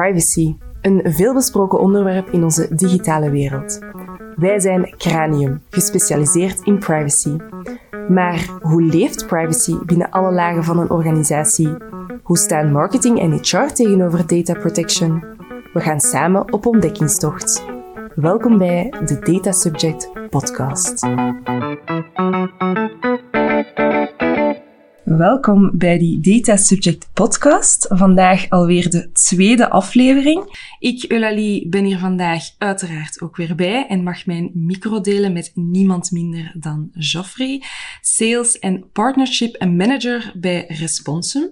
privacy, 0.00 0.56
een 0.80 1.00
veelbesproken 1.04 1.78
onderwerp 1.78 2.28
in 2.28 2.44
onze 2.44 2.74
digitale 2.74 3.30
wereld. 3.30 3.78
Wij 4.34 4.60
zijn 4.60 4.94
Cranium, 4.96 5.62
gespecialiseerd 5.70 6.60
in 6.62 6.78
privacy. 6.78 7.36
Maar 8.08 8.48
hoe 8.60 8.82
leeft 8.82 9.26
privacy 9.26 9.76
binnen 9.84 10.10
alle 10.10 10.32
lagen 10.32 10.64
van 10.64 10.78
een 10.78 10.90
organisatie? 10.90 11.74
Hoe 12.22 12.38
staan 12.38 12.72
marketing 12.72 13.20
en 13.20 13.32
HR 13.32 13.72
tegenover 13.72 14.26
data 14.26 14.54
protection? 14.54 15.24
We 15.72 15.80
gaan 15.80 16.00
samen 16.00 16.52
op 16.52 16.66
ontdekkingstocht. 16.66 17.64
Welkom 18.14 18.58
bij 18.58 18.92
de 19.04 19.18
Data 19.18 19.52
Subject 19.52 20.10
Podcast. 20.30 21.06
Welkom 25.06 25.70
bij 25.74 25.98
die 25.98 26.20
Data 26.20 26.56
Subject 26.56 27.08
Podcast. 27.12 27.86
Vandaag 27.88 28.50
alweer 28.50 28.90
de 28.90 29.12
tweede 29.12 29.70
aflevering. 29.70 30.58
Ik, 30.78 31.10
Eulalie, 31.10 31.68
ben 31.68 31.84
hier 31.84 31.98
vandaag 31.98 32.44
uiteraard 32.58 33.20
ook 33.20 33.36
weer 33.36 33.54
bij 33.54 33.86
en 33.86 34.02
mag 34.02 34.26
mijn 34.26 34.50
micro 34.54 35.00
delen 35.00 35.32
met 35.32 35.52
niemand 35.54 36.10
minder 36.10 36.52
dan 36.54 36.90
Geoffrey, 36.92 37.62
Sales 38.00 38.58
en 38.58 38.90
Partnership 38.92 39.64
Manager 39.64 40.32
bij 40.34 40.64
Responsum. 40.68 41.48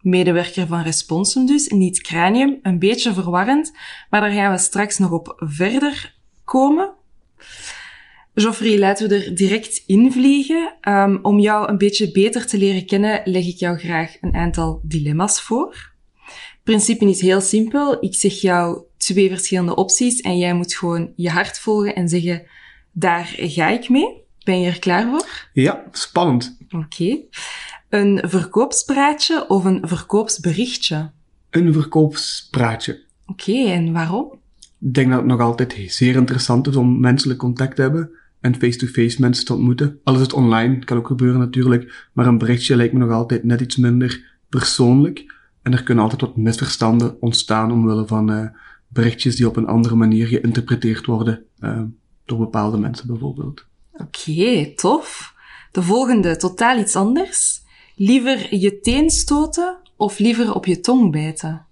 Medewerker 0.00 0.66
van 0.66 0.82
Responsum 0.82 1.46
dus, 1.46 1.68
niet 1.68 2.00
Cranium. 2.00 2.58
Een 2.62 2.78
beetje 2.78 3.12
verwarrend, 3.12 3.72
maar 4.10 4.20
daar 4.20 4.32
gaan 4.32 4.52
we 4.52 4.58
straks 4.58 4.98
nog 4.98 5.10
op 5.10 5.34
verder 5.36 6.14
komen. 6.44 6.90
Geoffrey, 8.34 8.78
laten 8.78 9.08
we 9.08 9.14
er 9.14 9.34
direct 9.34 9.82
invliegen. 9.86 10.74
Um, 10.88 11.18
om 11.22 11.38
jou 11.38 11.68
een 11.68 11.78
beetje 11.78 12.10
beter 12.10 12.46
te 12.46 12.58
leren 12.58 12.86
kennen, 12.86 13.20
leg 13.24 13.46
ik 13.46 13.56
jou 13.56 13.78
graag 13.78 14.16
een 14.20 14.34
aantal 14.34 14.80
dilemma's 14.82 15.42
voor. 15.42 15.92
Het 16.24 16.62
principe 16.62 17.04
is 17.04 17.20
heel 17.20 17.40
simpel. 17.40 18.04
Ik 18.04 18.14
zeg 18.14 18.32
jou 18.32 18.82
twee 18.96 19.28
verschillende 19.28 19.74
opties 19.74 20.20
en 20.20 20.38
jij 20.38 20.54
moet 20.54 20.74
gewoon 20.74 21.12
je 21.16 21.30
hart 21.30 21.58
volgen 21.58 21.94
en 21.94 22.08
zeggen, 22.08 22.42
daar 22.92 23.34
ga 23.36 23.68
ik 23.68 23.88
mee. 23.88 24.20
Ben 24.44 24.60
je 24.60 24.70
er 24.70 24.78
klaar 24.78 25.08
voor? 25.08 25.48
Ja, 25.52 25.84
spannend. 25.90 26.56
Oké. 26.70 26.76
Okay. 26.76 27.24
Een 27.88 28.22
verkoopspraatje 28.24 29.48
of 29.48 29.64
een 29.64 29.80
verkoopsberichtje? 29.82 31.10
Een 31.50 31.72
verkoopspraatje. 31.72 33.04
Oké, 33.26 33.50
okay, 33.50 33.72
en 33.72 33.92
waarom? 33.92 34.40
Ik 34.80 34.94
denk 34.94 35.08
dat 35.08 35.18
het 35.18 35.28
nog 35.28 35.40
altijd 35.40 35.84
zeer 35.86 36.14
interessant 36.14 36.66
is 36.66 36.76
om 36.76 37.00
menselijk 37.00 37.38
contact 37.38 37.76
te 37.76 37.82
hebben 37.82 38.10
en 38.42 38.54
face-to-face 38.54 39.20
mensen 39.20 39.44
te 39.44 39.54
ontmoeten. 39.54 40.00
Al 40.04 40.14
is 40.14 40.20
het 40.20 40.32
online, 40.32 40.84
kan 40.84 40.96
ook 40.96 41.06
gebeuren 41.06 41.40
natuurlijk, 41.40 42.08
maar 42.12 42.26
een 42.26 42.38
berichtje 42.38 42.76
lijkt 42.76 42.92
me 42.92 42.98
nog 42.98 43.10
altijd 43.10 43.44
net 43.44 43.60
iets 43.60 43.76
minder 43.76 44.38
persoonlijk. 44.48 45.34
En 45.62 45.72
er 45.72 45.82
kunnen 45.82 46.04
altijd 46.04 46.20
wat 46.20 46.36
misverstanden 46.36 47.20
ontstaan 47.20 47.72
omwille 47.72 48.06
van 48.06 48.30
uh, 48.30 48.46
berichtjes 48.88 49.36
die 49.36 49.46
op 49.46 49.56
een 49.56 49.66
andere 49.66 49.94
manier 49.94 50.26
geïnterpreteerd 50.26 51.06
worden 51.06 51.44
uh, 51.60 51.82
door 52.24 52.38
bepaalde 52.38 52.78
mensen 52.78 53.06
bijvoorbeeld. 53.06 53.64
Oké, 53.92 54.30
okay, 54.30 54.72
tof. 54.74 55.34
De 55.72 55.82
volgende, 55.82 56.36
totaal 56.36 56.78
iets 56.78 56.96
anders. 56.96 57.62
Liever 57.96 58.56
je 58.56 58.80
teen 58.80 59.10
stoten 59.10 59.78
of 59.96 60.18
liever 60.18 60.54
op 60.54 60.66
je 60.66 60.80
tong 60.80 61.12
bijten? 61.12 61.66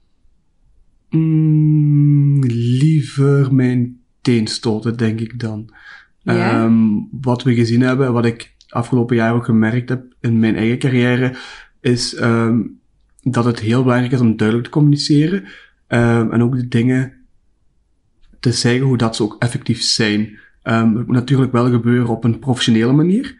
Mm, 1.10 2.44
liever 2.78 3.54
mijn 3.54 4.00
teen 4.20 4.46
stoten, 4.46 4.96
denk 4.96 5.20
ik 5.20 5.40
dan. 5.40 5.74
Ja. 6.22 6.64
Um, 6.64 7.08
wat 7.20 7.42
we 7.42 7.54
gezien 7.54 7.80
hebben, 7.80 8.12
wat 8.12 8.24
ik 8.24 8.54
afgelopen 8.68 9.16
jaar 9.16 9.34
ook 9.34 9.44
gemerkt 9.44 9.88
heb 9.88 10.04
in 10.20 10.38
mijn 10.38 10.56
eigen 10.56 10.78
carrière, 10.78 11.34
is 11.80 12.20
um, 12.20 12.80
dat 13.22 13.44
het 13.44 13.60
heel 13.60 13.82
belangrijk 13.82 14.12
is 14.12 14.20
om 14.20 14.36
duidelijk 14.36 14.68
te 14.68 14.74
communiceren. 14.74 15.44
Um, 15.88 16.32
en 16.32 16.42
ook 16.42 16.56
de 16.56 16.68
dingen 16.68 17.12
te 18.40 18.52
zeggen 18.52 18.86
hoe 18.86 18.96
dat 18.96 19.16
ze 19.16 19.22
ook 19.22 19.36
effectief 19.38 19.82
zijn. 19.82 20.38
het 20.62 20.86
moet 20.86 21.06
natuurlijk 21.06 21.52
wel 21.52 21.70
gebeuren 21.70 22.08
op 22.08 22.24
een 22.24 22.38
professionele 22.38 22.92
manier. 22.92 23.36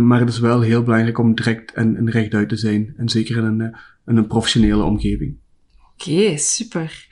maar 0.00 0.20
het 0.20 0.28
is 0.28 0.38
wel 0.38 0.60
heel 0.60 0.82
belangrijk 0.82 1.18
om 1.18 1.34
direct 1.34 1.72
en, 1.72 1.96
en 1.96 2.10
rechtuit 2.10 2.48
te 2.48 2.56
zijn. 2.56 2.94
En 2.96 3.08
zeker 3.08 3.36
in 3.36 3.44
een, 3.44 3.76
in 4.06 4.16
een 4.16 4.26
professionele 4.26 4.82
omgeving. 4.82 5.36
Oké, 5.98 6.10
okay, 6.10 6.36
super. 6.36 7.06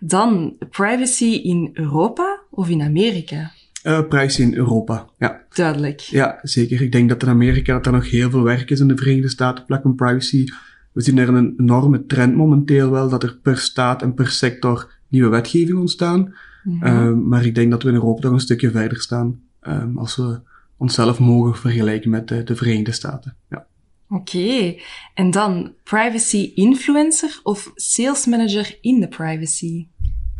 Dan 0.00 0.56
privacy 0.70 1.24
in 1.24 1.70
Europa 1.72 2.40
of 2.50 2.68
in 2.68 2.82
Amerika? 2.82 3.52
Uh, 3.84 4.08
privacy 4.08 4.42
in 4.42 4.54
Europa, 4.54 5.08
ja. 5.18 5.40
Duidelijk. 5.54 6.00
Ja, 6.00 6.38
zeker. 6.42 6.82
Ik 6.82 6.92
denk 6.92 7.08
dat 7.08 7.22
in 7.22 7.28
Amerika 7.28 7.72
dat 7.72 7.86
er 7.86 7.92
nog 7.92 8.10
heel 8.10 8.30
veel 8.30 8.42
werk 8.42 8.70
is 8.70 8.80
in 8.80 8.88
de 8.88 8.96
Verenigde 8.96 9.28
Staten 9.28 9.64
vlak 9.66 9.82
van 9.82 9.94
privacy. 9.94 10.44
We 10.92 11.02
zien 11.02 11.18
er 11.18 11.28
een 11.28 11.54
enorme 11.56 12.06
trend 12.06 12.36
momenteel 12.36 12.90
wel 12.90 13.08
dat 13.08 13.22
er 13.22 13.38
per 13.42 13.58
staat 13.58 14.02
en 14.02 14.14
per 14.14 14.28
sector 14.28 14.92
nieuwe 15.08 15.28
wetgeving 15.28 15.78
ontstaan. 15.78 16.34
Mm 16.62 16.80
-hmm. 16.80 17.20
uh, 17.20 17.26
maar 17.26 17.44
ik 17.44 17.54
denk 17.54 17.70
dat 17.70 17.82
we 17.82 17.88
in 17.88 17.94
Europa 17.94 18.22
nog 18.22 18.32
een 18.32 18.40
stukje 18.40 18.70
verder 18.70 19.00
staan 19.00 19.40
um, 19.62 19.98
als 19.98 20.16
we 20.16 20.40
onszelf 20.76 21.18
mogen 21.18 21.56
vergelijken 21.56 22.10
met 22.10 22.28
de, 22.28 22.42
de 22.42 22.56
Verenigde 22.56 22.92
Staten. 22.92 23.36
Ja. 23.48 23.66
Oké, 24.08 24.36
okay. 24.36 24.80
en 25.14 25.30
dan 25.30 25.74
privacy 25.84 26.52
influencer 26.54 27.40
of 27.42 27.72
sales 27.74 28.26
manager 28.26 28.78
in 28.80 29.00
de 29.00 29.08
privacy? 29.08 29.88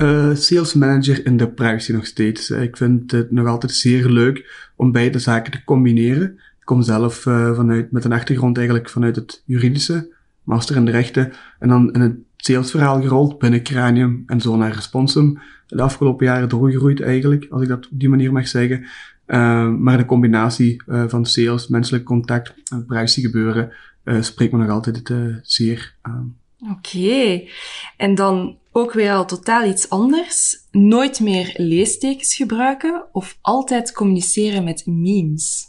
Uh, 0.00 0.34
sales 0.34 0.74
manager 0.74 1.26
in 1.26 1.36
de 1.36 1.48
privacy 1.48 1.92
nog 1.92 2.06
steeds. 2.06 2.50
Ik 2.50 2.76
vind 2.76 3.10
het 3.10 3.30
nog 3.30 3.46
altijd 3.46 3.72
zeer 3.72 4.08
leuk 4.08 4.70
om 4.76 4.92
beide 4.92 5.18
zaken 5.18 5.52
te 5.52 5.64
combineren. 5.64 6.32
Ik 6.32 6.64
kom 6.64 6.82
zelf 6.82 7.26
uh, 7.26 7.54
vanuit, 7.54 7.92
met 7.92 8.04
een 8.04 8.12
achtergrond 8.12 8.56
eigenlijk 8.56 8.88
vanuit 8.88 9.16
het 9.16 9.42
juridische, 9.46 10.14
master 10.42 10.76
in 10.76 10.84
de 10.84 10.90
rechten, 10.90 11.32
en 11.58 11.68
dan 11.68 11.92
in 11.92 12.00
het 12.00 12.16
salesverhaal 12.36 13.00
gerold 13.02 13.38
binnen 13.38 13.62
Cranium 13.62 14.22
en 14.26 14.40
zo 14.40 14.56
naar 14.56 14.74
Responsum. 14.74 15.38
De 15.66 15.82
afgelopen 15.82 16.26
jaren 16.26 16.48
doorgegroeid 16.48 17.00
eigenlijk, 17.00 17.46
als 17.50 17.62
ik 17.62 17.68
dat 17.68 17.88
op 17.90 18.00
die 18.00 18.08
manier 18.08 18.32
mag 18.32 18.48
zeggen. 18.48 18.80
Uh, 19.26 19.68
maar 19.68 19.96
de 19.96 20.04
combinatie 20.04 20.82
van 20.86 21.26
sales, 21.26 21.68
menselijk 21.68 22.04
contact 22.04 22.54
en 22.70 22.86
privacy 22.86 23.20
gebeuren 23.20 23.72
spreekt 24.20 24.52
me 24.52 24.58
nog 24.58 24.70
altijd 24.70 25.12
zeer 25.42 25.94
aan. 26.00 26.36
Oké. 26.60 26.72
Okay. 26.72 27.48
En 27.96 28.14
dan 28.14 28.58
ook 28.72 28.92
weer 28.92 29.12
al 29.12 29.26
totaal 29.26 29.64
iets 29.64 29.90
anders. 29.90 30.66
Nooit 30.70 31.20
meer 31.20 31.54
leestekens 31.56 32.34
gebruiken 32.34 33.04
of 33.12 33.38
altijd 33.40 33.92
communiceren 33.92 34.64
met 34.64 34.86
memes? 34.86 35.64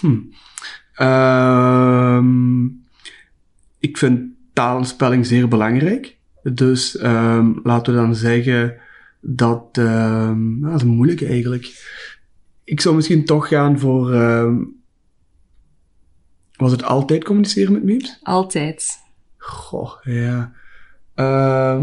Hm. 0.00 0.20
Um, 1.02 2.84
ik 3.78 3.98
vind 3.98 4.30
taal 4.52 4.78
en 4.78 4.84
spelling 4.84 5.26
zeer 5.26 5.48
belangrijk. 5.48 6.16
Dus 6.42 7.02
um, 7.02 7.60
laten 7.62 7.94
we 7.94 8.00
dan 8.00 8.14
zeggen 8.14 8.76
dat... 9.20 9.76
Um, 9.78 10.60
dat 10.60 10.74
is 10.74 10.84
moeilijk 10.84 11.22
eigenlijk. 11.22 11.90
Ik 12.64 12.80
zou 12.80 12.94
misschien 12.94 13.24
toch 13.24 13.48
gaan 13.48 13.78
voor... 13.78 14.10
was 16.56 16.70
het 16.70 16.82
altijd 16.84 17.24
communiceren 17.24 17.72
met 17.72 17.84
memes? 17.84 18.18
Altijd. 18.22 18.98
Goh, 19.36 20.02
ja. 20.02 20.52
Uh, 21.16 21.82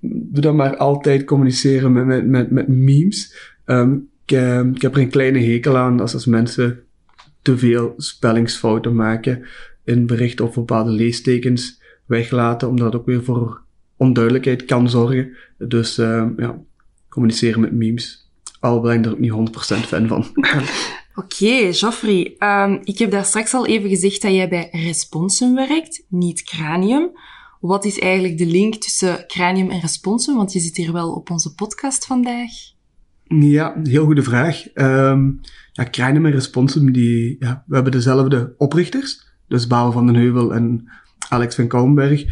doe 0.00 0.40
dan 0.40 0.56
maar 0.56 0.76
altijd 0.76 1.24
communiceren 1.24 1.92
met, 1.92 2.06
met, 2.06 2.26
met, 2.26 2.50
met 2.50 2.68
memes. 2.68 3.34
Um, 3.66 4.08
ik, 4.24 4.82
heb 4.82 4.94
er 4.94 4.98
een 4.98 5.10
kleine 5.10 5.38
hekel 5.38 5.76
aan 5.76 6.00
als, 6.00 6.14
als 6.14 6.26
mensen 6.26 6.82
te 7.42 7.58
veel 7.58 7.94
spellingsfouten 7.96 8.94
maken 8.94 9.46
in 9.84 10.06
berichten 10.06 10.44
of 10.44 10.54
bepaalde 10.54 10.90
leestekens 10.90 11.82
weglaten, 12.06 12.68
omdat 12.68 12.92
het 12.92 13.00
ook 13.00 13.06
weer 13.06 13.24
voor 13.24 13.62
onduidelijkheid 13.96 14.64
kan 14.64 14.90
zorgen. 14.90 15.36
Dus 15.58 15.98
uh, 15.98 16.26
ja, 16.36 16.58
communiceren 17.08 17.60
met 17.60 17.72
memes. 17.72 18.30
Al 18.60 18.80
ben 18.80 18.98
ik 18.98 19.04
er 19.04 19.10
ook 19.10 19.18
niet 19.18 19.32
100% 19.32 19.86
fan 19.86 20.08
van. 20.08 20.26
Oké, 21.14 21.72
Geoffrey. 21.72 22.36
Um, 22.38 22.80
ik 22.84 22.98
heb 22.98 23.10
daar 23.10 23.24
straks 23.24 23.54
al 23.54 23.66
even 23.66 23.88
gezegd 23.88 24.22
dat 24.22 24.32
jij 24.32 24.48
bij 24.48 24.68
Responsum 24.72 25.54
werkt, 25.54 26.04
niet 26.08 26.42
Cranium. 26.42 27.10
Wat 27.60 27.84
is 27.84 27.98
eigenlijk 27.98 28.38
de 28.38 28.46
link 28.46 28.74
tussen 28.74 29.24
cranium 29.26 29.70
en 29.70 29.80
responsum? 29.80 30.36
Want 30.36 30.52
je 30.52 30.60
zit 30.60 30.76
hier 30.76 30.92
wel 30.92 31.12
op 31.12 31.30
onze 31.30 31.54
podcast 31.54 32.06
vandaag. 32.06 32.50
Ja, 33.24 33.80
heel 33.82 34.04
goede 34.04 34.22
vraag. 34.22 34.64
Um, 34.74 35.40
ja, 35.72 35.84
cranium 35.90 36.26
en 36.26 36.32
responsum, 36.32 36.92
die, 36.92 37.36
ja, 37.38 37.64
we 37.66 37.74
hebben 37.74 37.92
dezelfde 37.92 38.54
oprichters. 38.58 39.26
Dus 39.48 39.66
Baal 39.66 39.92
van 39.92 40.06
den 40.06 40.14
Heuvel 40.14 40.54
en 40.54 40.90
Alex 41.28 41.54
van 41.54 41.66
Kouwenberg. 41.66 42.24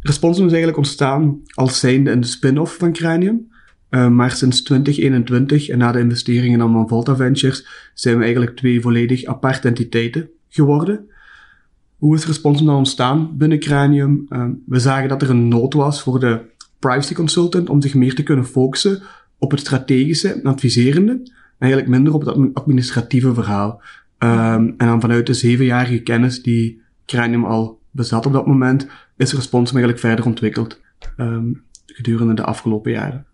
Responsum 0.00 0.44
is 0.44 0.50
eigenlijk 0.50 0.78
ontstaan 0.78 1.40
als 1.54 1.80
zijnde 1.80 2.10
een 2.10 2.24
spin-off 2.24 2.76
van 2.76 2.92
Cranium. 2.92 3.50
Uh, 3.90 4.08
maar 4.08 4.30
sinds 4.30 4.62
2021 4.62 5.68
en 5.68 5.78
na 5.78 5.92
de 5.92 5.98
investeringen 5.98 6.60
in 6.60 6.88
Volta 6.88 7.16
Ventures 7.16 7.90
zijn 7.94 8.16
we 8.16 8.22
eigenlijk 8.22 8.56
twee 8.56 8.80
volledig 8.80 9.24
aparte 9.24 9.68
entiteiten 9.68 10.30
geworden. 10.48 11.06
Hoe 12.02 12.14
is 12.14 12.26
Responsum 12.26 12.66
dan 12.66 12.76
ontstaan 12.76 13.36
binnen 13.36 13.58
Cranium? 13.58 14.26
Uh, 14.28 14.44
we 14.66 14.78
zagen 14.78 15.08
dat 15.08 15.22
er 15.22 15.30
een 15.30 15.48
nood 15.48 15.74
was 15.74 16.02
voor 16.02 16.20
de 16.20 16.40
privacy 16.78 17.14
consultant 17.14 17.68
om 17.68 17.82
zich 17.82 17.94
meer 17.94 18.14
te 18.14 18.22
kunnen 18.22 18.46
focussen 18.46 19.02
op 19.38 19.50
het 19.50 19.60
strategische 19.60 20.32
en 20.32 20.42
adviserende, 20.42 21.12
en 21.12 21.30
eigenlijk 21.58 21.92
minder 21.92 22.14
op 22.14 22.24
het 22.24 22.54
administratieve 22.54 23.34
verhaal. 23.34 23.82
Um, 24.18 24.74
en 24.76 24.86
dan 24.86 25.00
vanuit 25.00 25.26
de 25.26 25.34
zevenjarige 25.34 26.02
kennis 26.02 26.42
die 26.42 26.82
Cranium 27.06 27.44
al 27.44 27.80
bezat 27.90 28.26
op 28.26 28.32
dat 28.32 28.46
moment, 28.46 28.86
is 29.16 29.32
Responsum 29.32 29.76
eigenlijk 29.76 30.04
verder 30.04 30.24
ontwikkeld 30.24 30.80
um, 31.16 31.64
gedurende 31.86 32.34
de 32.34 32.44
afgelopen 32.44 32.92
jaren. 32.92 33.26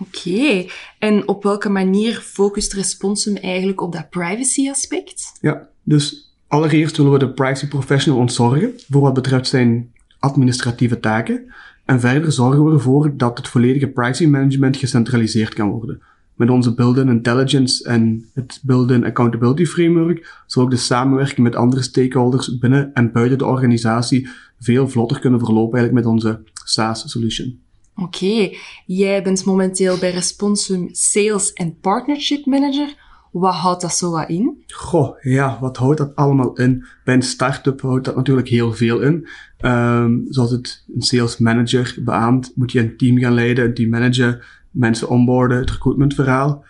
Oké, 0.00 0.66
en 0.98 1.28
op 1.28 1.42
welke 1.42 1.68
manier 1.68 2.14
focust 2.14 2.72
Responsum 2.72 3.36
eigenlijk 3.36 3.80
op 3.80 3.92
dat 3.92 4.10
privacy 4.10 4.68
aspect? 4.68 5.38
Ja, 5.40 5.68
dus 5.82 6.33
allereerst 6.54 6.96
willen 6.96 7.12
we 7.12 7.18
de 7.18 7.32
privacy 7.32 7.68
professional 7.68 8.20
ontzorgen 8.20 8.72
voor 8.88 9.00
wat 9.00 9.14
betreft 9.14 9.46
zijn 9.46 9.92
administratieve 10.18 11.00
taken. 11.00 11.54
En 11.84 12.00
verder 12.00 12.32
zorgen 12.32 12.64
we 12.64 12.72
ervoor 12.72 13.16
dat 13.16 13.38
het 13.38 13.48
volledige 13.48 13.86
privacy 13.86 14.26
management 14.26 14.76
gecentraliseerd 14.76 15.54
kan 15.54 15.70
worden. 15.70 16.02
Met 16.34 16.50
onze 16.50 16.74
build-in 16.74 17.08
intelligence 17.08 17.84
en 17.84 18.24
het 18.34 18.60
build-in 18.62 19.04
accountability 19.04 19.64
framework 19.64 20.42
zal 20.46 20.62
ook 20.62 20.70
de 20.70 20.76
samenwerking 20.76 21.38
met 21.38 21.56
andere 21.56 21.82
stakeholders 21.82 22.58
binnen 22.58 22.90
en 22.94 23.12
buiten 23.12 23.38
de 23.38 23.46
organisatie 23.46 24.28
veel 24.60 24.88
vlotter 24.88 25.20
kunnen 25.20 25.40
verlopen 25.40 25.78
eigenlijk 25.78 26.06
met 26.06 26.14
onze 26.14 26.40
SaaS 26.64 27.10
solution. 27.10 27.58
Oké, 27.96 28.50
jij 28.86 29.22
bent 29.22 29.44
momenteel 29.44 29.98
bij 29.98 30.10
Responsum 30.10 30.88
Sales 30.92 31.52
en 31.52 31.78
Partnership 31.80 32.46
Manager. 32.46 33.03
Wat 33.34 33.54
houdt 33.54 33.80
dat 33.80 33.94
zo 33.94 34.10
wat 34.10 34.28
in? 34.28 34.64
Goh, 34.66 35.20
ja, 35.20 35.58
wat 35.60 35.76
houdt 35.76 35.98
dat 35.98 36.16
allemaal 36.16 36.56
in? 36.56 36.84
Bij 37.04 37.14
een 37.14 37.22
start-up 37.22 37.80
houdt 37.80 38.04
dat 38.04 38.16
natuurlijk 38.16 38.48
heel 38.48 38.72
veel 38.72 39.00
in. 39.00 39.28
Um, 39.60 40.26
zoals 40.28 40.50
het 40.50 40.84
een 40.94 41.02
sales 41.02 41.38
manager 41.38 41.96
beaamt, 42.04 42.52
moet 42.54 42.72
je 42.72 42.80
een 42.80 42.96
team 42.96 43.18
gaan 43.18 43.34
leiden, 43.34 43.64
een 43.64 43.74
team 43.74 43.90
managen, 43.90 44.40
mensen 44.70 45.08
onboarden, 45.08 45.58
het 45.58 45.70
recruitmentverhaal. 45.70 46.64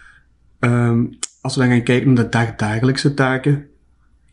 Um, 0.60 1.18
als 1.40 1.54
we 1.54 1.60
dan 1.60 1.70
gaan 1.70 1.82
kijken 1.82 2.12
naar 2.12 2.24
de 2.24 2.30
dagdagelijkse 2.30 3.14
taken, 3.14 3.66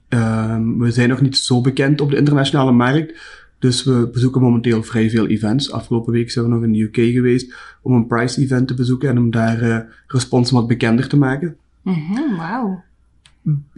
um, 0.09 0.79
we 0.79 0.91
zijn 0.91 1.09
nog 1.09 1.21
niet 1.21 1.37
zo 1.37 1.61
bekend 1.61 2.01
op 2.01 2.09
de 2.09 2.17
internationale 2.17 2.71
markt. 2.71 3.19
Dus 3.59 3.83
we 3.83 4.09
bezoeken 4.11 4.41
momenteel 4.41 4.83
vrij 4.83 5.09
veel 5.09 5.27
events. 5.27 5.71
Afgelopen 5.71 6.13
week 6.13 6.31
zijn 6.31 6.45
we 6.45 6.51
nog 6.51 6.63
in 6.63 6.71
de 6.71 6.81
UK 6.81 7.13
geweest 7.13 7.53
om 7.81 7.93
een 7.93 8.07
price 8.07 8.41
event 8.41 8.67
te 8.67 8.73
bezoeken 8.73 9.09
en 9.09 9.17
om 9.17 9.31
daar 9.31 9.63
uh, 9.63 9.79
respons 10.07 10.51
wat 10.51 10.67
bekender 10.67 11.07
te 11.07 11.17
maken. 11.17 11.57
Mm 11.83 12.37
Wauw. 12.37 12.83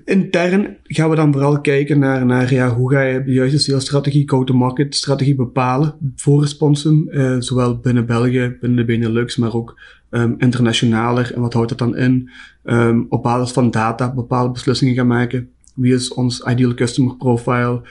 Intern 0.06 0.78
gaan 0.84 1.10
we 1.10 1.16
dan 1.16 1.32
vooral 1.32 1.62
kijken 1.62 2.00
naar, 2.00 2.26
naar 2.26 2.54
ja, 2.54 2.76
hoe 2.76 2.92
ga 2.92 3.02
je 3.02 3.24
de 3.24 3.32
juiste 3.32 3.58
salesstrategie, 3.58 4.30
go-to-market 4.30 4.96
strategie 4.96 5.36
bepalen 5.36 5.96
voor 6.16 6.42
Responsum, 6.42 7.08
uh, 7.10 7.36
zowel 7.40 7.78
binnen 7.78 8.06
België, 8.06 8.58
binnen 8.60 8.78
de 8.78 8.86
Benelux, 8.86 9.38
maar 9.38 9.54
ook 9.54 9.80
um, 10.10 10.36
internationaler. 10.38 11.34
En 11.34 11.42
wat 11.42 11.54
houdt 11.54 11.70
dat 11.70 11.78
dan 11.78 11.98
in? 11.98 12.30
Um, 12.64 13.06
op 13.10 13.24
basis 13.24 13.52
van 13.52 13.72
data 13.72 14.14
bepaalde 14.14 14.52
beslissingen 14.52 14.96
gaan 14.96 15.08
maken. 15.08 15.50
Wie 15.76 15.94
is 15.94 16.14
ons 16.14 16.42
ideal 16.42 16.74
customer 16.74 17.16
profile? 17.16 17.82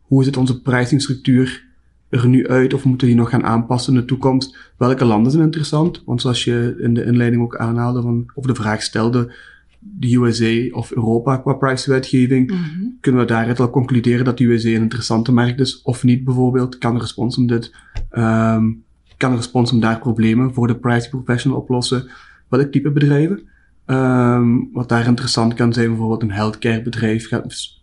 Hoe 0.00 0.24
ziet 0.24 0.36
onze 0.36 0.62
pricingstructuur 0.62 1.68
er 2.10 2.28
nu 2.28 2.48
uit? 2.48 2.74
Of 2.74 2.84
moeten 2.84 3.06
die 3.06 3.16
nog 3.16 3.30
gaan 3.30 3.44
aanpassen 3.44 3.94
in 3.94 4.00
de 4.00 4.06
toekomst? 4.06 4.72
Welke 4.76 5.04
landen 5.04 5.32
zijn 5.32 5.44
interessant? 5.44 6.02
Want 6.04 6.20
zoals 6.20 6.44
je 6.44 6.76
in 6.78 6.94
de 6.94 7.04
inleiding 7.04 7.42
ook 7.42 7.56
aanhaalde, 7.56 8.02
van, 8.02 8.30
of 8.34 8.46
de 8.46 8.54
vraag 8.54 8.82
stelde, 8.82 9.32
de 9.78 10.14
USA 10.14 10.76
of 10.76 10.92
Europa 10.92 11.36
qua 11.36 11.52
pricewetgeving, 11.52 12.50
mm 12.50 12.56
-hmm. 12.56 12.96
kunnen 13.00 13.20
we 13.20 13.26
daaruit 13.26 13.60
al 13.60 13.70
concluderen 13.70 14.24
dat 14.24 14.38
de 14.38 14.44
USA 14.44 14.68
een 14.68 14.74
interessante 14.74 15.32
markt 15.32 15.60
is 15.60 15.82
of 15.82 16.04
niet 16.04 16.24
bijvoorbeeld? 16.24 16.78
Kan 16.78 16.94
de 16.94 17.00
respons 17.00 17.36
om 17.36 17.46
dit, 17.46 17.74
um, 18.12 18.82
kan 19.16 19.30
de 19.30 19.36
respons 19.36 19.72
om 19.72 19.80
daar 19.80 19.98
problemen 19.98 20.54
voor 20.54 20.66
de 20.66 20.76
price 20.76 21.08
professional 21.08 21.58
oplossen? 21.58 22.08
Welk 22.48 22.72
type 22.72 22.90
bedrijven? 22.90 23.48
Um, 23.86 24.70
wat 24.72 24.88
daar 24.88 25.06
interessant 25.06 25.54
kan 25.54 25.72
zijn, 25.72 25.88
bijvoorbeeld 25.88 26.22
een 26.22 26.30
healthcare 26.30 26.82
bedrijf 26.82 27.28
gaat 27.28 27.78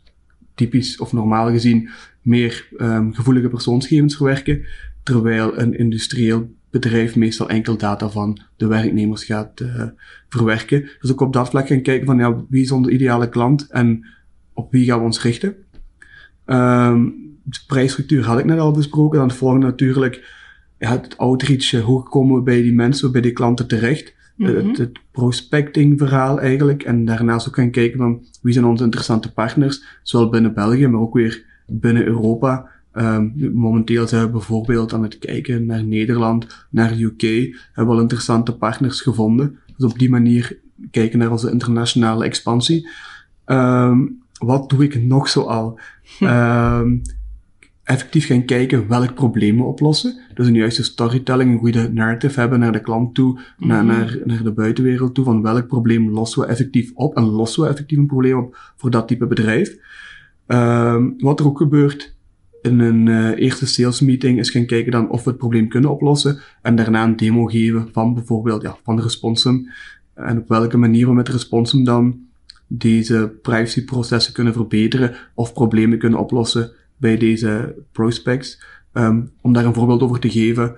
typisch 0.55 0.97
of 0.97 1.13
normaal 1.13 1.49
gezien 1.49 1.89
meer 2.27 2.67
um, 2.77 3.13
gevoelige 3.13 3.47
persoonsgegevens 3.47 4.15
verwerken, 4.15 4.65
terwijl 5.03 5.59
een 5.59 5.77
industrieel 5.77 6.55
bedrijf 6.69 7.15
meestal 7.15 7.49
enkel 7.49 7.77
data 7.77 8.09
van 8.09 8.39
de 8.57 8.67
werknemers 8.67 9.23
gaat 9.23 9.59
uh, 9.59 9.83
verwerken. 10.29 10.89
Dus 10.99 11.11
ook 11.11 11.21
op 11.21 11.33
dat 11.33 11.49
vlak 11.49 11.67
gaan 11.67 11.81
kijken 11.81 12.05
van 12.05 12.17
ja, 12.17 12.45
wie 12.49 12.63
is 12.63 12.71
onze 12.71 12.91
ideale 12.91 13.29
klant 13.29 13.67
en 13.69 14.05
op 14.53 14.71
wie 14.71 14.85
gaan 14.85 14.99
we 14.99 15.05
ons 15.05 15.21
richten. 15.21 15.55
Um, 16.45 17.27
de 17.43 17.59
prijsstructuur 17.67 18.25
had 18.25 18.39
ik 18.39 18.45
net 18.45 18.59
al 18.59 18.71
besproken. 18.71 19.17
Dan 19.17 19.27
het 19.27 19.37
volgende 19.37 19.65
natuurlijk 19.65 20.35
ja, 20.77 20.89
het 20.89 21.17
outreach. 21.17 21.71
Hoe 21.71 22.03
komen 22.03 22.35
we 22.35 22.41
bij 22.41 22.61
die 22.61 22.73
mensen, 22.73 23.11
bij 23.11 23.21
die 23.21 23.31
klanten 23.31 23.67
terecht? 23.67 24.15
Mm 24.35 24.45
-hmm. 24.45 24.55
het, 24.55 24.77
het 24.77 24.99
prospecting 25.11 25.97
verhaal 25.97 26.39
eigenlijk. 26.39 26.83
En 26.83 27.05
daarnaast 27.05 27.47
ook 27.47 27.55
gaan 27.55 27.71
kijken 27.71 27.97
van 27.97 28.25
wie 28.41 28.53
zijn 28.53 28.65
onze 28.65 28.83
interessante 28.83 29.33
partners. 29.33 29.83
Zowel 30.03 30.29
binnen 30.29 30.53
België, 30.53 30.87
maar 30.87 31.01
ook 31.01 31.13
weer 31.13 31.46
binnen 31.67 32.05
Europa. 32.05 32.69
Um, 32.93 33.51
momenteel 33.53 34.07
zijn 34.07 34.25
we 34.25 34.29
bijvoorbeeld 34.29 34.93
aan 34.93 35.03
het 35.03 35.17
kijken 35.17 35.65
naar 35.65 35.83
Nederland, 35.83 36.65
naar 36.69 36.95
de 36.95 37.03
UK. 37.03 37.21
Hebben 37.71 37.85
we 37.85 37.91
al 37.91 38.01
interessante 38.01 38.55
partners 38.55 39.01
gevonden. 39.01 39.57
Dus 39.77 39.91
op 39.91 39.99
die 39.99 40.09
manier 40.09 40.59
kijken 40.91 41.19
naar 41.19 41.31
onze 41.31 41.51
internationale 41.51 42.25
expansie. 42.25 42.89
Um, 43.45 44.21
wat 44.39 44.69
doe 44.69 44.83
ik 44.83 45.01
nog 45.01 45.29
zoal? 45.29 45.79
um, 46.21 47.01
effectief 47.87 48.25
gaan 48.25 48.45
kijken 48.45 48.87
welk 48.87 49.13
probleem 49.13 49.57
we 49.57 49.63
oplossen. 49.63 50.19
Dus 50.33 50.47
een 50.47 50.53
juiste 50.53 50.83
storytelling, 50.83 51.51
een 51.51 51.59
goede 51.59 51.89
narrative 51.93 52.39
hebben 52.39 52.59
naar 52.59 52.71
de 52.71 52.81
klant 52.81 53.15
toe, 53.15 53.39
naar, 53.57 53.85
naar, 53.85 54.17
naar 54.25 54.43
de 54.43 54.51
buitenwereld 54.51 55.15
toe, 55.15 55.25
van 55.25 55.41
welk 55.41 55.67
probleem 55.67 56.09
lossen 56.09 56.41
we 56.41 56.47
effectief 56.47 56.91
op 56.93 57.15
en 57.15 57.23
lossen 57.23 57.63
we 57.63 57.69
effectief 57.69 57.97
een 57.97 58.07
probleem 58.07 58.37
op 58.37 58.57
voor 58.75 58.91
dat 58.91 59.07
type 59.07 59.27
bedrijf. 59.27 59.77
Um, 60.47 61.15
wat 61.17 61.39
er 61.39 61.45
ook 61.45 61.57
gebeurt 61.57 62.15
in 62.61 62.79
een 62.79 63.05
uh, 63.05 63.39
eerste 63.39 63.65
sales 63.65 64.01
meeting 64.01 64.39
is 64.39 64.49
gaan 64.49 64.65
kijken 64.65 64.91
dan 64.91 65.09
of 65.09 65.23
we 65.23 65.29
het 65.29 65.39
probleem 65.39 65.67
kunnen 65.67 65.89
oplossen 65.89 66.39
en 66.61 66.75
daarna 66.75 67.03
een 67.03 67.15
demo 67.15 67.45
geven 67.45 67.89
van 67.91 68.13
bijvoorbeeld 68.13 68.61
ja, 68.61 68.77
van 68.83 68.95
de 68.95 69.01
responsum 69.01 69.69
en 70.13 70.37
op 70.37 70.47
welke 70.47 70.77
manier 70.77 71.07
we 71.07 71.13
met 71.13 71.25
de 71.25 71.31
responsum 71.31 71.83
dan 71.83 72.19
deze 72.67 73.33
privacyprocessen 73.41 74.33
kunnen 74.33 74.53
verbeteren 74.53 75.15
of 75.33 75.53
problemen 75.53 75.97
kunnen 75.97 76.19
oplossen 76.19 76.71
bij 76.97 77.17
deze 77.17 77.75
prospects. 77.91 78.61
Um, 78.93 79.31
om 79.41 79.53
daar 79.53 79.65
een 79.65 79.73
voorbeeld 79.73 80.01
over 80.01 80.19
te 80.19 80.29
geven, 80.29 80.75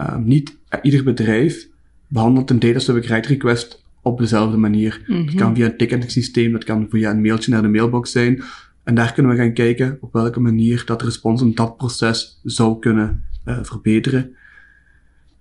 um, 0.00 0.24
niet 0.24 0.56
ieder 0.82 1.04
bedrijf 1.04 1.68
behandelt 2.08 2.50
een 2.50 2.58
data 2.58 2.78
service 2.78 3.08
write 3.12 3.28
request 3.28 3.84
op 4.02 4.18
dezelfde 4.18 4.56
manier. 4.56 5.04
Mm 5.06 5.16
-hmm. 5.16 5.26
Dat 5.26 5.34
kan 5.34 5.54
via 5.54 5.66
een 5.66 5.76
ticketing 5.76 6.10
systeem, 6.10 6.52
dat 6.52 6.64
kan 6.64 6.86
via 6.90 7.10
een 7.10 7.20
mailtje 7.20 7.50
naar 7.50 7.62
de 7.62 7.68
mailbox 7.68 8.12
zijn. 8.12 8.42
En 8.86 8.94
daar 8.94 9.12
kunnen 9.12 9.32
we 9.32 9.38
gaan 9.38 9.52
kijken 9.52 9.98
op 10.00 10.12
welke 10.12 10.40
manier 10.40 10.82
dat 10.84 11.02
respons 11.02 11.42
in 11.42 11.54
dat 11.54 11.76
proces 11.76 12.40
zou 12.42 12.78
kunnen 12.78 13.24
uh, 13.44 13.58
verbeteren. 13.62 14.36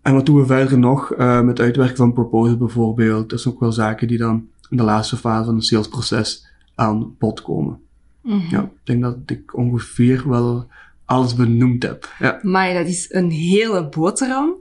En 0.02 0.14
wat 0.14 0.26
doen 0.26 0.40
we 0.40 0.46
verder 0.46 0.80
nog 0.80 1.18
uh, 1.18 1.42
met 1.42 1.60
uitwerken 1.60 1.96
van 1.96 2.14
proposal 2.14 2.58
bijvoorbeeld? 2.58 3.30
Dat 3.30 3.42
zijn 3.42 3.54
ook 3.54 3.60
wel 3.60 3.72
zaken 3.72 4.08
die 4.08 4.18
dan 4.18 4.48
in 4.70 4.78
de 4.78 4.84
laatste 4.84 5.18
fase 5.18 5.46
van 5.46 5.56
het 5.56 5.66
salesproces 5.66 6.48
aan 6.76 7.16
bod 7.20 7.42
komen. 7.42 7.80
Mm 8.22 8.40
-hmm. 8.40 8.50
Ja, 8.50 8.62
ik 8.62 8.70
denk 8.84 9.02
dat 9.02 9.18
ik 9.26 9.56
ongeveer 9.58 10.30
wel 10.30 10.68
alles 11.06 11.36
benoemd 11.36 11.84
heb. 11.84 12.10
Ja. 12.20 12.40
Maar 12.42 12.74
dat 12.74 12.88
is 12.88 13.06
een 13.10 13.32
hele 13.32 13.90
boterham. 13.90 14.56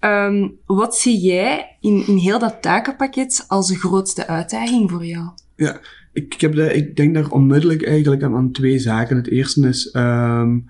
Um, 0.00 0.58
wat 0.66 0.96
zie 0.96 1.18
jij 1.18 1.76
in, 1.80 2.06
in 2.06 2.16
heel 2.16 2.38
dat 2.38 2.62
takenpakket 2.62 3.44
als 3.48 3.68
de 3.68 3.76
grootste 3.78 4.26
uitdaging 4.26 4.90
voor 4.90 5.04
jou? 5.04 5.28
Ja, 5.54 5.80
ik, 6.18 6.34
ik, 6.34 6.40
heb 6.40 6.54
de, 6.54 6.74
ik 6.74 6.96
denk 6.96 7.14
daar 7.14 7.30
onmiddellijk 7.30 7.86
eigenlijk 7.86 8.22
aan, 8.22 8.34
aan 8.34 8.50
twee 8.50 8.78
zaken. 8.78 9.16
Het 9.16 9.28
eerste 9.28 9.68
is, 9.68 9.94
um, 9.94 10.64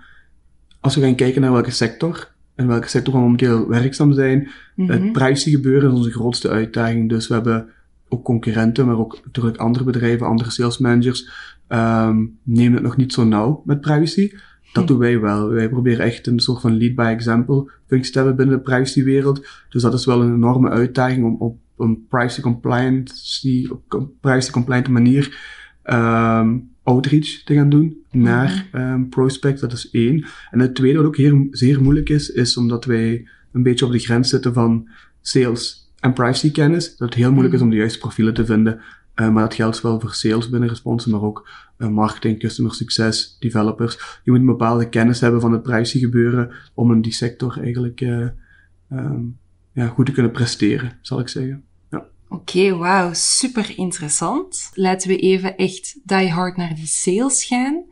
als 0.81 0.95
we 0.95 1.01
gaan 1.01 1.15
kijken 1.15 1.41
naar 1.41 1.53
welke 1.53 1.71
sector, 1.71 2.31
en 2.55 2.67
welke 2.67 2.89
sector 2.89 3.15
we 3.15 3.21
momenteel 3.21 3.69
werkzaam 3.69 4.13
zijn, 4.13 4.39
mm 4.39 4.49
-hmm. 4.75 4.89
het 4.89 5.13
privacy 5.13 5.51
gebeuren 5.51 5.91
is 5.91 5.97
onze 5.97 6.11
grootste 6.11 6.49
uitdaging. 6.49 7.09
Dus 7.09 7.29
we 7.29 7.35
hebben 7.35 7.69
ook 8.09 8.25
concurrenten, 8.25 8.87
maar 8.87 8.99
ook 8.99 9.21
natuurlijk 9.25 9.57
andere 9.57 9.85
bedrijven, 9.85 10.27
andere 10.27 10.51
sales 10.51 10.79
managers, 10.79 11.31
um, 11.69 12.39
nemen 12.43 12.73
het 12.73 12.83
nog 12.83 12.97
niet 12.97 13.13
zo 13.13 13.25
nauw 13.25 13.63
met 13.65 13.81
privacy. 13.81 14.33
Dat 14.73 14.87
doen 14.87 14.99
wij 14.99 15.21
wel. 15.21 15.49
Wij 15.49 15.69
proberen 15.69 16.05
echt 16.05 16.27
een 16.27 16.41
soort 16.41 16.61
van 16.61 16.77
lead 16.77 16.95
by 16.95 17.03
example 17.03 17.71
functie 17.87 18.13
te 18.13 18.19
hebben 18.19 18.37
binnen 18.37 18.57
de 18.57 18.63
privacywereld. 18.63 19.47
Dus 19.69 19.83
dat 19.83 19.95
is 19.95 20.05
wel 20.05 20.23
een 20.23 20.35
enorme 20.35 20.69
uitdaging 20.71 21.25
om 21.25 21.37
op 21.39 21.59
een 21.81 22.07
privacy 22.09 22.41
compliant, 22.41 23.13
op 23.71 23.93
een 23.93 24.11
privacy 24.21 24.51
compliant 24.51 24.89
manier 24.89 25.39
um, 25.85 26.71
outreach 26.83 27.43
te 27.45 27.55
gaan 27.55 27.69
doen 27.69 28.03
naar 28.11 28.69
um, 28.73 29.09
prospects. 29.09 29.61
Dat 29.61 29.73
is 29.73 29.91
één. 29.91 30.27
En 30.51 30.59
het 30.59 30.75
tweede 30.75 30.99
wat 30.99 31.07
ook 31.07 31.17
heel, 31.17 31.47
zeer 31.51 31.83
moeilijk 31.83 32.09
is, 32.09 32.31
is 32.31 32.57
omdat 32.57 32.85
wij 32.85 33.29
een 33.53 33.63
beetje 33.63 33.87
op 33.87 33.93
de 33.93 33.99
grens 33.99 34.29
zitten 34.29 34.53
van 34.53 34.89
sales 35.21 35.93
en 36.01 36.13
privacy 36.13 36.51
kennis. 36.51 36.97
Dat 36.97 37.09
het 37.09 37.19
heel 37.19 37.31
moeilijk 37.31 37.55
is 37.55 37.61
om 37.61 37.71
de 37.71 37.77
juiste 37.77 37.99
profielen 37.99 38.35
te 38.35 38.47
vinden. 38.47 38.81
Uh, 39.15 39.29
maar 39.29 39.43
dat 39.43 39.55
geldt 39.55 39.81
wel 39.81 40.01
voor 40.01 40.15
sales 40.15 40.49
binnen 40.51 40.69
Response, 40.69 41.11
maar 41.11 41.23
ook 41.23 41.49
uh, 41.79 41.89
marketing, 41.89 42.39
customer 42.39 42.75
succes, 42.75 43.37
developers. 43.39 44.21
Je 44.25 44.31
moet 44.31 44.41
een 44.41 44.47
bepaalde 44.47 44.89
kennis 44.89 45.21
hebben 45.21 45.41
van 45.41 45.53
het 45.53 45.63
privacy 45.63 45.99
gebeuren 45.99 46.51
om 46.75 46.93
in 46.93 47.01
die 47.01 47.13
sector 47.13 47.59
eigenlijk 47.61 48.01
uh, 48.01 48.29
um, 48.93 49.39
ja, 49.73 49.87
goed 49.87 50.07
te 50.07 50.13
kunnen 50.13 50.33
presteren, 50.33 50.99
zal 51.01 51.21
ik 51.21 51.29
zeggen. 51.29 51.65
Oké, 52.29 52.77
wauw, 52.77 53.11
super 53.13 53.73
interessant. 53.77 54.71
Laten 54.75 55.09
we 55.09 55.17
even 55.17 55.57
echt 55.57 55.99
die 56.05 56.31
hard 56.31 56.57
naar 56.57 56.75
die 56.75 56.87
sales 56.87 57.45
gaan. 57.45 57.85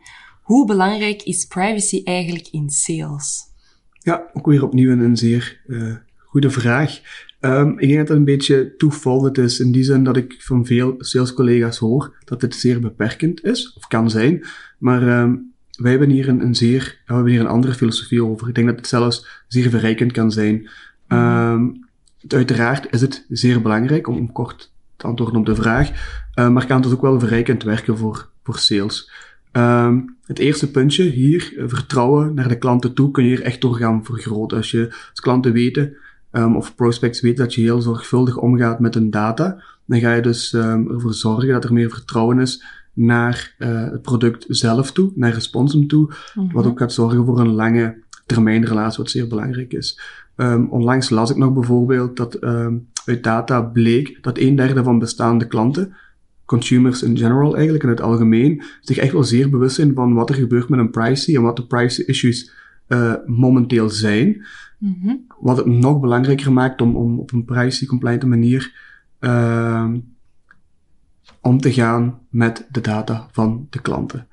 Hoe 0.43 0.67
belangrijk 0.67 1.23
is 1.23 1.45
privacy 1.45 2.01
eigenlijk 2.05 2.49
in 2.51 2.71
sales? 2.71 3.45
Ja, 3.93 4.31
ook 4.33 4.47
weer 4.47 4.63
opnieuw 4.63 4.91
een, 4.91 5.17
zeer 5.17 5.61
uh, 5.67 5.97
goede 6.17 6.51
vraag. 6.51 7.01
Um, 7.41 7.79
ik 7.79 7.89
denk 7.89 7.99
dat 7.99 8.09
het 8.09 8.17
een 8.17 8.25
beetje 8.25 8.75
toevallig 8.77 9.33
is, 9.33 9.61
in 9.61 9.73
die 9.73 9.83
zin 9.83 10.05
dat 10.05 10.17
ik 10.17 10.35
van 10.39 10.67
veel 10.67 10.95
salescollega's 10.99 11.79
hoor 11.79 12.17
dat 12.25 12.43
het 12.43 12.55
zeer 12.55 12.81
beperkend 12.81 13.45
is, 13.45 13.73
of 13.73 13.87
kan 13.87 14.11
zijn. 14.11 14.47
Maar 14.79 15.21
um, 15.21 15.55
wij 15.79 15.91
hebben 15.91 16.11
hier 16.11 16.29
een, 16.29 16.41
een 16.41 16.55
zeer, 16.55 17.03
we 17.07 17.15
hebben 17.15 17.33
hier 17.33 17.41
een 17.41 17.47
andere 17.47 17.75
filosofie 17.75 18.25
over. 18.25 18.49
Ik 18.49 18.55
denk 18.55 18.67
dat 18.67 18.77
het 18.77 18.87
zelfs 18.87 19.45
zeer 19.49 19.71
verrijkend 19.71 20.13
kan 20.13 20.33
zijn. 20.33 20.69
Um, 21.09 21.86
uiteraard 22.35 22.87
is 22.91 23.01
het 23.01 23.25
zeer 23.29 23.63
belangrijk 23.63 24.09
om, 24.09 24.17
om 24.17 24.33
kort 24.33 24.73
te 24.97 25.07
antwoorden 25.07 25.41
op 25.41 25.47
de 25.47 25.55
vraag, 25.55 25.91
uh, 26.35 26.49
maar 26.49 26.67
kan 26.67 26.77
het 26.77 26.85
dus 26.85 26.95
ook 26.95 27.03
wel 27.03 27.21
verrijkend 27.21 27.63
werken 27.63 27.99
voor, 27.99 28.29
voor 28.43 28.59
sales. 28.59 29.11
Um, 29.53 30.17
het 30.25 30.39
eerste 30.39 30.71
puntje 30.71 31.03
hier, 31.03 31.53
eh, 31.57 31.65
vertrouwen 31.67 32.35
naar 32.35 32.49
de 32.49 32.59
klanten 32.59 32.95
toe, 32.95 33.11
kun 33.11 33.25
je 33.25 33.29
hier 33.29 33.43
echt 33.43 33.61
door 33.61 33.75
gaan 33.75 34.05
vergroten. 34.05 34.57
Als 34.57 34.71
je 34.71 34.87
als 35.11 35.21
klanten 35.21 35.53
weten, 35.53 35.97
um, 36.33 36.57
of 36.57 36.75
prospects 36.75 37.21
weten 37.21 37.45
dat 37.45 37.55
je 37.55 37.61
heel 37.61 37.81
zorgvuldig 37.81 38.37
omgaat 38.37 38.81
met 38.81 38.95
hun 38.95 39.11
data, 39.11 39.63
dan 39.87 40.01
ga 40.01 40.15
je 40.15 40.23
dus 40.23 40.53
um, 40.53 40.91
ervoor 40.91 41.15
zorgen 41.15 41.49
dat 41.49 41.65
er 41.65 41.73
meer 41.73 41.91
vertrouwen 41.91 42.39
is 42.39 42.65
naar 42.93 43.55
uh, 43.59 43.91
het 43.91 44.03
product 44.03 44.45
zelf 44.49 44.93
toe, 44.93 45.13
naar 45.15 45.33
responsum 45.33 45.87
toe, 45.87 46.07
mm 46.07 46.13
-hmm. 46.33 46.53
wat 46.53 46.67
ook 46.67 46.79
gaat 46.79 46.93
zorgen 46.93 47.25
voor 47.25 47.41
een 47.41 47.53
lange 47.53 48.03
termijn 48.27 48.65
relatie, 48.65 49.03
wat 49.03 49.11
zeer 49.11 49.29
belangrijk 49.29 49.73
is. 49.73 50.01
Um, 50.37 50.69
onlangs 50.71 51.11
las 51.11 51.31
ik 51.31 51.37
nog 51.37 51.53
bijvoorbeeld 51.53 52.17
dat 52.17 52.43
um, 52.43 52.89
uit 53.05 53.23
data 53.23 53.61
bleek 53.63 54.19
dat 54.23 54.39
een 54.39 54.57
derde 54.57 54.83
van 54.83 54.99
bestaande 54.99 55.47
klanten, 55.47 55.95
consumers 56.45 57.03
in 57.03 57.17
general 57.17 57.55
eigenlijk, 57.55 57.85
in 57.85 57.91
het 57.91 58.01
algemeen, 58.01 58.63
zich 58.81 58.97
echt 58.97 59.13
wel 59.13 59.25
zeer 59.25 59.51
bewust 59.51 59.77
zijn 59.77 59.95
van 59.95 60.15
wat 60.15 60.29
er 60.29 60.35
gebeurt 60.35 60.69
met 60.69 60.79
een 60.79 60.91
privacy 60.91 61.37
en 61.37 61.43
wat 61.43 61.57
de 61.57 61.67
privacy 61.67 62.03
issues 62.03 62.53
uh, 62.89 63.15
momenteel 63.27 63.91
zijn. 63.91 64.47
Mm 64.79 64.97
-hmm. 65.03 65.27
Wat 65.41 65.57
het 65.57 65.67
nog 65.67 66.01
belangrijker 66.01 66.53
maakt 66.53 66.81
om, 66.81 66.97
om 66.97 67.19
op 67.19 67.33
een 67.33 67.45
privacy-compliante 67.45 68.27
manier 68.27 68.73
uh, 69.21 69.89
om 71.41 71.61
te 71.61 71.73
gaan 71.73 72.19
met 72.29 72.67
de 72.71 72.81
data 72.81 73.29
van 73.33 73.67
de 73.71 73.81
klanten. 73.81 74.27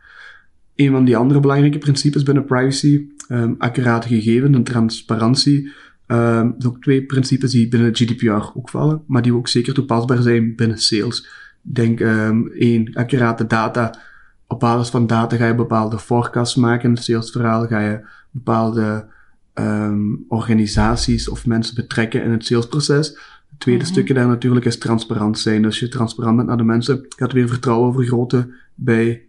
Een 0.76 0.92
van 0.92 1.06
die 1.06 1.18
andere 1.18 1.40
belangrijke 1.40 1.78
principes 1.78 2.24
binnen 2.24 2.46
privacy, 2.46 3.08
um, 3.30 3.56
accurate 3.58 4.08
gegevens 4.08 4.56
en 4.56 4.64
transparantie, 4.64 5.72
um, 6.14 6.56
zijn 6.58 6.74
ook 6.74 6.82
twee 6.82 7.06
principes 7.06 7.52
die 7.52 7.68
binnen 7.68 7.96
GDPR 7.96 8.58
ook 8.58 8.70
vallen, 8.70 9.04
maar 9.08 9.22
die 9.22 9.36
ook 9.36 9.48
zeker 9.48 9.74
toepasbaar 9.74 10.22
zijn 10.22 10.56
binnen 10.56 10.78
sales. 10.78 11.28
Denk 11.62 12.00
um, 12.00 12.52
één, 12.52 12.94
accurate 12.94 13.48
data. 13.48 14.00
Op 14.48 14.60
basis 14.60 14.90
van 14.90 15.08
data 15.08 15.36
ga 15.36 15.48
je 15.48 15.56
bepaalde 15.56 16.00
forecasts 16.00 16.56
maken 16.56 16.90
in 16.90 16.96
het 16.96 17.04
salesverhaal, 17.04 17.68
ga 17.68 17.80
je 17.80 18.06
bepaalde 18.32 19.08
um, 19.54 20.26
organisaties 20.28 21.30
of 21.30 21.46
mensen 21.46 21.76
betrekken 21.76 22.24
in 22.24 22.32
het 22.32 22.46
salesproces. 22.46 23.08
Het 23.50 23.60
tweede 23.60 23.82
mm 23.82 23.86
-hmm. 23.86 23.96
stukje 23.96 24.14
daar 24.14 24.28
natuurlijk 24.28 24.66
is 24.66 24.78
transparant 24.78 25.40
zijn. 25.40 25.66
Als 25.66 25.80
je 25.80 25.88
transparant 25.88 26.36
bent 26.36 26.48
naar 26.48 26.58
de 26.58 26.64
mensen, 26.64 27.06
gaat 27.10 27.34
weer 27.34 27.48
vertrouwen 27.48 27.94
vergroten 27.94 28.54
bij 28.76 29.28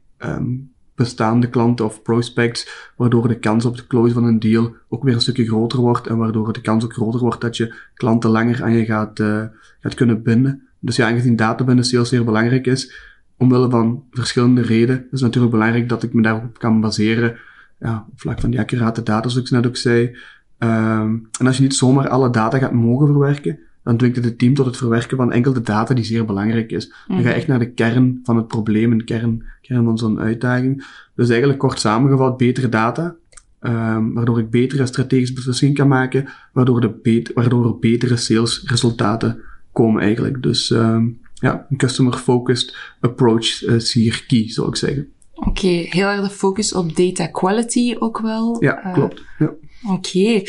bestaande 0.94 1.48
klanten 1.48 1.84
of 1.84 2.02
prospects, 2.02 2.90
waardoor 2.96 3.28
de 3.28 3.38
kans 3.38 3.64
op 3.64 3.76
het 3.76 3.86
close 3.86 4.14
van 4.14 4.24
een 4.24 4.38
deal 4.38 4.74
ook 4.88 5.02
weer 5.02 5.14
een 5.14 5.20
stukje 5.20 5.46
groter 5.46 5.78
wordt 5.78 6.06
en 6.06 6.16
waardoor 6.16 6.52
de 6.52 6.60
kans 6.60 6.84
ook 6.84 6.92
groter 6.92 7.20
wordt 7.20 7.40
dat 7.40 7.56
je 7.56 7.74
klanten 7.94 8.30
langer 8.30 8.62
aan 8.62 8.72
je 8.72 8.84
gaat, 8.84 9.18
uh, 9.18 9.44
gaat 9.80 9.94
kunnen 9.94 10.22
binden. 10.22 10.68
Dus 10.78 10.96
ja, 10.96 11.06
aangezien 11.06 11.36
data 11.36 11.64
binnen 11.64 11.84
sales 11.84 12.08
zeer 12.08 12.24
belangrijk 12.24 12.66
is, 12.66 12.94
omwille 13.36 13.70
van 13.70 14.04
verschillende 14.10 14.62
redenen, 14.62 14.98
is 14.98 15.10
het 15.10 15.20
natuurlijk 15.20 15.52
belangrijk 15.52 15.88
dat 15.88 16.02
ik 16.02 16.12
me 16.12 16.22
daarop 16.22 16.58
kan 16.58 16.80
baseren, 16.80 17.36
ja, 17.80 18.06
op 18.10 18.20
vlak 18.20 18.40
van 18.40 18.50
die 18.50 18.60
accurate 18.60 19.02
data, 19.02 19.28
zoals 19.28 19.46
ik 19.46 19.56
net 19.56 19.66
ook 19.66 19.76
zei. 19.76 20.16
Um, 20.58 21.28
en 21.38 21.46
als 21.46 21.56
je 21.56 21.62
niet 21.62 21.74
zomaar 21.74 22.08
alle 22.08 22.30
data 22.30 22.58
gaat 22.58 22.72
mogen 22.72 23.06
verwerken, 23.06 23.58
dan 23.84 23.96
dwingt 23.96 24.16
het 24.16 24.24
het 24.24 24.38
team 24.38 24.54
tot 24.54 24.66
het 24.66 24.76
verwerken 24.76 25.16
van 25.16 25.32
enkel 25.32 25.52
de 25.52 25.60
data 25.60 25.94
die 25.94 26.04
zeer 26.04 26.24
belangrijk 26.24 26.70
is. 26.70 26.92
Dan 27.06 27.22
ga 27.22 27.28
je 27.28 27.34
echt 27.34 27.46
naar 27.46 27.58
de 27.58 27.70
kern 27.70 28.20
van 28.22 28.36
het 28.36 28.46
probleem, 28.46 28.92
een 28.92 29.04
kern, 29.04 29.44
kern 29.60 29.84
van 29.84 29.98
zo'n 29.98 30.20
uitdaging. 30.20 30.86
Dus 31.14 31.28
eigenlijk 31.28 31.58
kort 31.58 31.80
samengevat, 31.80 32.36
betere 32.36 32.68
data, 32.68 33.14
um, 33.60 34.14
waardoor 34.14 34.38
ik 34.38 34.50
betere 34.50 34.86
strategische 34.86 35.34
beslissingen 35.34 35.74
kan 35.74 35.88
maken, 35.88 36.28
waardoor, 36.52 36.80
de 36.80 36.90
bet 37.02 37.32
waardoor 37.34 37.66
er 37.66 37.78
betere 37.78 38.16
salesresultaten 38.16 39.40
komen 39.72 40.02
eigenlijk. 40.02 40.42
Dus 40.42 40.70
um, 40.70 41.20
ja, 41.34 41.66
een 41.70 41.76
customer-focused 41.76 42.76
approach 43.00 43.62
is 43.62 43.92
hier 43.92 44.24
key, 44.26 44.48
zou 44.48 44.68
ik 44.68 44.76
zeggen. 44.76 45.08
Oké, 45.34 45.48
okay, 45.48 45.86
heel 45.90 46.06
erg 46.06 46.20
de 46.20 46.30
focus 46.30 46.72
op 46.72 46.96
data 46.96 47.26
quality 47.26 47.96
ook 47.98 48.18
wel. 48.18 48.62
Ja, 48.62 48.86
uh, 48.86 48.92
klopt. 48.92 49.22
Ja. 49.38 49.52
Oké. 49.90 50.18
Okay. 50.18 50.46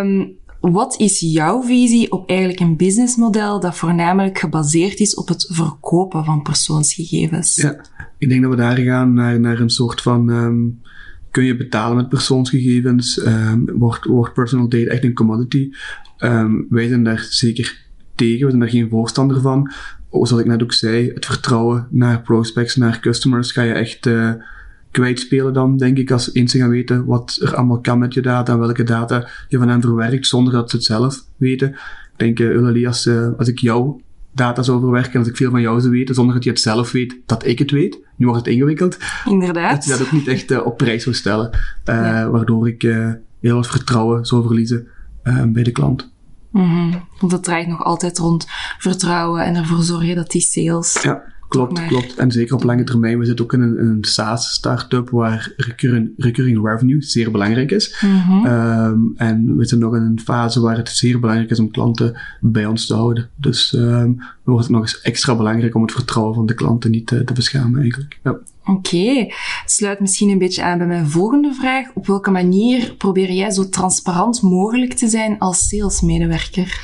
Um, 0.00 0.36
wat 0.60 1.00
is 1.00 1.20
jouw 1.20 1.62
visie 1.62 2.12
op 2.12 2.28
eigenlijk 2.28 2.60
een 2.60 2.76
businessmodel 2.76 3.60
dat 3.60 3.76
voornamelijk 3.76 4.38
gebaseerd 4.38 5.00
is 5.00 5.14
op 5.14 5.28
het 5.28 5.46
verkopen 5.50 6.24
van 6.24 6.42
persoonsgegevens? 6.42 7.56
Ja, 7.56 7.84
ik 8.18 8.28
denk 8.28 8.42
dat 8.42 8.50
we 8.50 8.56
daar 8.56 8.76
gaan 8.76 9.14
naar, 9.14 9.40
naar 9.40 9.60
een 9.60 9.70
soort 9.70 10.02
van, 10.02 10.28
um, 10.28 10.80
kun 11.30 11.44
je 11.44 11.56
betalen 11.56 11.96
met 11.96 12.08
persoonsgegevens? 12.08 13.26
Um, 13.26 13.78
wordt, 13.78 14.04
wordt 14.04 14.34
personal 14.34 14.68
data 14.68 14.90
echt 14.90 15.04
een 15.04 15.14
commodity? 15.14 15.70
Um, 16.18 16.66
wij 16.68 16.88
zijn 16.88 17.04
daar 17.04 17.26
zeker 17.30 17.86
tegen, 18.14 18.44
we 18.44 18.48
zijn 18.48 18.60
daar 18.60 18.70
geen 18.70 18.88
voorstander 18.88 19.40
van. 19.40 19.72
Zoals 20.10 20.42
ik 20.42 20.46
net 20.46 20.62
ook 20.62 20.72
zei, 20.72 21.10
het 21.14 21.26
vertrouwen 21.26 21.88
naar 21.90 22.22
prospects, 22.22 22.76
naar 22.76 23.00
customers, 23.00 23.52
ga 23.52 23.62
je 23.62 23.72
echt 23.72 24.06
uh, 24.06 24.32
kwijtspelen 24.98 25.52
dan, 25.52 25.76
denk 25.76 25.98
ik, 25.98 26.10
als 26.10 26.34
eens 26.34 26.52
ze 26.52 26.58
gaan 26.58 26.70
weten 26.70 27.04
wat 27.04 27.38
er 27.42 27.54
allemaal 27.54 27.80
kan 27.80 27.98
met 27.98 28.14
je 28.14 28.20
data 28.20 28.52
en 28.52 28.58
welke 28.58 28.82
data 28.82 29.28
je 29.48 29.58
van 29.58 29.68
hen 29.68 29.80
verwerkt, 29.80 30.26
zonder 30.26 30.52
dat 30.52 30.70
ze 30.70 30.76
het 30.76 30.84
zelf 30.84 31.24
weten. 31.36 31.68
Ik 32.16 32.36
denk, 32.36 32.38
uh, 32.38 32.86
als, 32.86 33.06
uh, 33.06 33.28
als 33.38 33.48
ik 33.48 33.58
jouw 33.58 34.00
data 34.32 34.62
zou 34.62 34.80
verwerken 34.80 35.12
en 35.12 35.18
als 35.18 35.28
ik 35.28 35.36
veel 35.36 35.50
van 35.50 35.60
jou 35.60 35.80
zou 35.80 35.92
weten, 35.92 36.14
zonder 36.14 36.34
dat 36.34 36.44
je 36.44 36.50
het 36.50 36.60
zelf 36.60 36.92
weet, 36.92 37.16
dat 37.26 37.46
ik 37.46 37.58
het 37.58 37.70
weet. 37.70 37.98
Nu 38.16 38.26
wordt 38.26 38.44
het 38.44 38.54
ingewikkeld. 38.54 38.96
Inderdaad. 39.24 39.74
Dat 39.74 39.84
je 39.84 39.90
dat 39.90 40.00
ook 40.00 40.12
niet 40.12 40.28
echt 40.28 40.50
uh, 40.50 40.66
op 40.66 40.76
prijs 40.76 41.02
zou 41.02 41.14
stellen. 41.14 41.50
Ja. 41.84 42.30
Waardoor 42.30 42.68
ik 42.68 42.82
heel 43.40 43.54
wat 43.54 43.66
vertrouwen 43.66 44.24
zou 44.26 44.42
verliezen 44.46 44.88
bij 45.46 45.62
de 45.62 45.72
klant. 45.72 46.10
Mm 46.50 46.70
-hmm. 46.70 47.04
Want 47.18 47.32
dat 47.32 47.44
draait 47.44 47.68
nog 47.68 47.84
altijd 47.84 48.18
rond 48.18 48.46
vertrouwen 48.78 49.44
en 49.44 49.56
ervoor 49.56 49.82
zorgen 49.82 50.16
dat 50.16 50.30
die 50.30 50.40
sales 50.40 51.02
ja. 51.02 51.22
Klopt, 51.48 51.86
klopt. 51.86 52.14
En 52.16 52.32
zeker 52.32 52.54
op 52.54 52.62
lange 52.62 52.84
termijn. 52.84 53.18
We 53.18 53.24
zitten 53.24 53.44
ook 53.44 53.52
in 53.52 53.60
een, 53.60 53.80
een 53.80 54.04
SaaS-startup 54.04 55.10
waar 55.10 55.52
recurring, 55.56 56.10
recurring 56.16 56.66
revenue 56.66 57.02
zeer 57.02 57.30
belangrijk 57.30 57.70
is. 57.70 57.96
Mm 58.00 58.20
-hmm. 58.20 58.46
um, 58.46 59.14
en 59.16 59.56
we 59.56 59.60
zitten 59.60 59.78
nog 59.78 59.94
in 59.94 60.02
een 60.02 60.20
fase 60.24 60.60
waar 60.60 60.76
het 60.76 60.88
zeer 60.88 61.20
belangrijk 61.20 61.50
is 61.50 61.60
om 61.60 61.70
klanten 61.70 62.20
bij 62.40 62.66
ons 62.66 62.86
te 62.86 62.94
houden. 62.94 63.28
Dus 63.36 63.72
um, 63.72 64.16
dan 64.16 64.28
wordt 64.44 64.64
het 64.64 64.74
nog 64.74 64.82
eens 64.82 65.00
extra 65.00 65.36
belangrijk 65.36 65.74
om 65.74 65.82
het 65.82 65.92
vertrouwen 65.92 66.34
van 66.34 66.46
de 66.46 66.54
klanten 66.54 66.90
niet 66.90 67.06
te, 67.06 67.24
te 67.24 67.32
beschamen 67.32 67.80
eigenlijk. 67.80 68.18
Ja. 68.22 68.30
Oké, 68.64 68.96
okay. 68.96 69.32
sluit 69.66 70.00
misschien 70.00 70.30
een 70.30 70.38
beetje 70.38 70.62
aan 70.62 70.78
bij 70.78 70.86
mijn 70.86 71.08
volgende 71.08 71.54
vraag. 71.54 71.86
Op 71.94 72.06
welke 72.06 72.30
manier 72.30 72.94
probeer 72.94 73.32
jij 73.32 73.50
zo 73.50 73.68
transparant 73.68 74.42
mogelijk 74.42 74.94
te 74.94 75.08
zijn 75.08 75.38
als 75.38 75.68
salesmedewerker? 75.68 76.80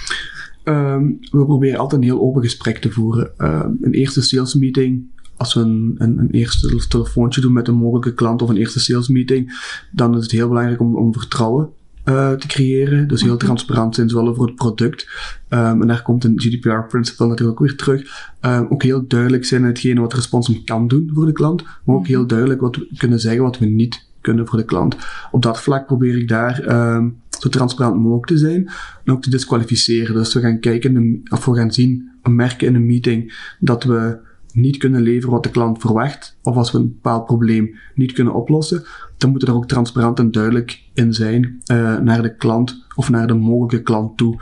Um, 0.64 1.18
we 1.30 1.44
proberen 1.44 1.78
altijd 1.78 2.00
een 2.00 2.06
heel 2.06 2.20
open 2.20 2.42
gesprek 2.42 2.78
te 2.78 2.90
voeren. 2.90 3.32
Um, 3.38 3.78
een 3.80 3.92
eerste 3.92 4.22
sales 4.22 4.54
meeting, 4.54 5.06
als 5.36 5.54
we 5.54 5.60
een, 5.60 5.94
een, 5.98 6.18
een, 6.18 6.30
eerste 6.30 6.86
telefoontje 6.88 7.40
doen 7.40 7.52
met 7.52 7.68
een 7.68 7.74
mogelijke 7.74 8.14
klant 8.14 8.42
of 8.42 8.48
een 8.48 8.56
eerste 8.56 8.80
sales 8.80 9.08
meeting, 9.08 9.72
dan 9.92 10.16
is 10.16 10.22
het 10.22 10.32
heel 10.32 10.48
belangrijk 10.48 10.80
om, 10.80 10.96
om 10.96 11.12
vertrouwen 11.12 11.68
uh, 12.04 12.32
te 12.32 12.46
creëren. 12.46 13.08
Dus 13.08 13.22
heel 13.22 13.34
mhm. 13.34 13.44
transparant 13.44 13.94
zijn, 13.94 14.08
zowel 14.08 14.28
over 14.28 14.46
het 14.46 14.54
product. 14.54 15.08
Um, 15.48 15.80
en 15.80 15.86
daar 15.86 16.02
komt 16.02 16.24
een 16.24 16.40
GDPR-principle 16.40 17.26
natuurlijk 17.26 17.60
ook 17.60 17.66
weer 17.66 17.76
terug. 17.76 18.32
Um, 18.40 18.66
ook 18.68 18.82
heel 18.82 19.06
duidelijk 19.06 19.44
zijn 19.44 19.60
in 19.60 19.66
hetgene 19.66 20.00
wat 20.00 20.12
Responsum 20.12 20.64
kan 20.64 20.88
doen 20.88 21.10
voor 21.14 21.26
de 21.26 21.32
klant, 21.32 21.62
maar 21.62 21.96
ook 21.96 22.02
mhm. 22.02 22.10
heel 22.10 22.26
duidelijk 22.26 22.60
wat 22.60 22.76
we 22.76 22.88
kunnen 22.96 23.20
zeggen 23.20 23.42
wat 23.42 23.58
we 23.58 23.66
niet 23.66 24.06
kunnen 24.20 24.46
voor 24.46 24.58
de 24.58 24.64
klant. 24.64 24.96
Op 25.30 25.42
dat 25.42 25.60
vlak 25.60 25.86
probeer 25.86 26.18
ik 26.18 26.28
daar 26.28 26.94
um, 26.94 27.22
zo 27.40 27.48
transparant 27.48 27.96
mogelijk 27.96 28.26
te 28.26 28.38
zijn 28.38 28.70
en 29.04 29.12
ook 29.12 29.22
te 29.22 29.30
disqualificeren. 29.30 30.14
Dus 30.14 30.34
we 30.34 30.40
gaan 30.40 30.60
kijken, 30.60 31.22
of 31.30 31.44
we 31.44 31.54
gaan 31.54 31.72
zien, 31.72 32.10
merken 32.22 32.66
in 32.66 32.74
een 32.74 32.86
meeting 32.86 33.52
dat 33.58 33.84
we 33.84 34.18
niet 34.52 34.76
kunnen 34.76 35.02
leveren 35.02 35.30
wat 35.30 35.42
de 35.42 35.50
klant 35.50 35.80
verwacht, 35.80 36.38
of 36.42 36.56
als 36.56 36.72
we 36.72 36.78
een 36.78 36.88
bepaald 36.88 37.26
probleem 37.26 37.74
niet 37.94 38.12
kunnen 38.12 38.34
oplossen, 38.34 38.84
dan 39.16 39.30
moeten 39.30 39.48
we 39.48 39.54
er 39.54 39.60
ook 39.60 39.68
transparant 39.68 40.18
en 40.18 40.30
duidelijk 40.30 40.82
in 40.92 41.12
zijn 41.12 41.62
uh, 41.72 41.98
naar 41.98 42.22
de 42.22 42.36
klant 42.36 42.84
of 42.94 43.10
naar 43.10 43.26
de 43.26 43.34
mogelijke 43.34 43.82
klant 43.82 44.16
toe. 44.16 44.40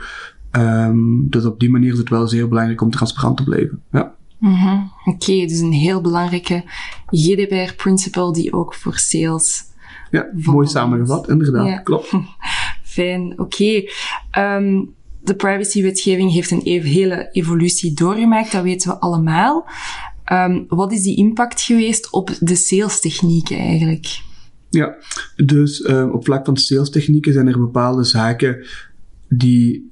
Um, 0.51 1.29
dus 1.29 1.45
op 1.45 1.59
die 1.59 1.69
manier 1.69 1.91
is 1.91 1.97
het 1.97 2.09
wel 2.09 2.27
zeer 2.27 2.47
belangrijk 2.47 2.81
om 2.81 2.89
transparant 2.89 3.37
te 3.37 3.43
blijven. 3.43 3.81
Ja. 3.91 4.15
Mm 4.39 4.55
-hmm. 4.55 4.91
Oké, 5.05 5.09
okay, 5.09 5.47
dus 5.47 5.59
een 5.59 5.71
heel 5.71 6.01
belangrijke 6.01 6.63
GDPR-principle 7.05 8.33
die 8.33 8.53
ook 8.53 8.73
voor 8.73 8.97
sales. 8.97 9.63
Ja, 10.11 10.27
mooi 10.33 10.67
samengevat, 10.67 11.29
inderdaad. 11.29 11.67
Ja. 11.67 11.77
Klopt. 11.77 12.11
Fijn, 12.93 13.31
oké. 13.39 13.41
Okay. 13.41 14.57
Um, 14.57 14.93
de 15.23 15.35
privacywetgeving 15.35 16.31
heeft 16.31 16.51
een 16.51 16.61
hele 16.63 17.29
evolutie 17.31 17.93
doorgemaakt, 17.93 18.51
dat 18.51 18.63
weten 18.63 18.89
we 18.89 18.99
allemaal. 18.99 19.69
Um, 20.31 20.65
wat 20.67 20.91
is 20.91 21.01
die 21.01 21.17
impact 21.17 21.61
geweest 21.61 22.11
op 22.11 22.31
de 22.39 22.55
sales 22.55 22.99
technieken 22.99 23.57
eigenlijk? 23.57 24.21
Ja, 24.69 24.95
dus 25.35 25.89
um, 25.89 26.11
op 26.11 26.23
vlak 26.23 26.45
van 26.45 26.57
sales 26.57 26.89
technieken 26.89 27.33
zijn 27.33 27.47
er 27.47 27.59
bepaalde 27.59 28.03
zaken 28.03 28.65
die, 29.29 29.89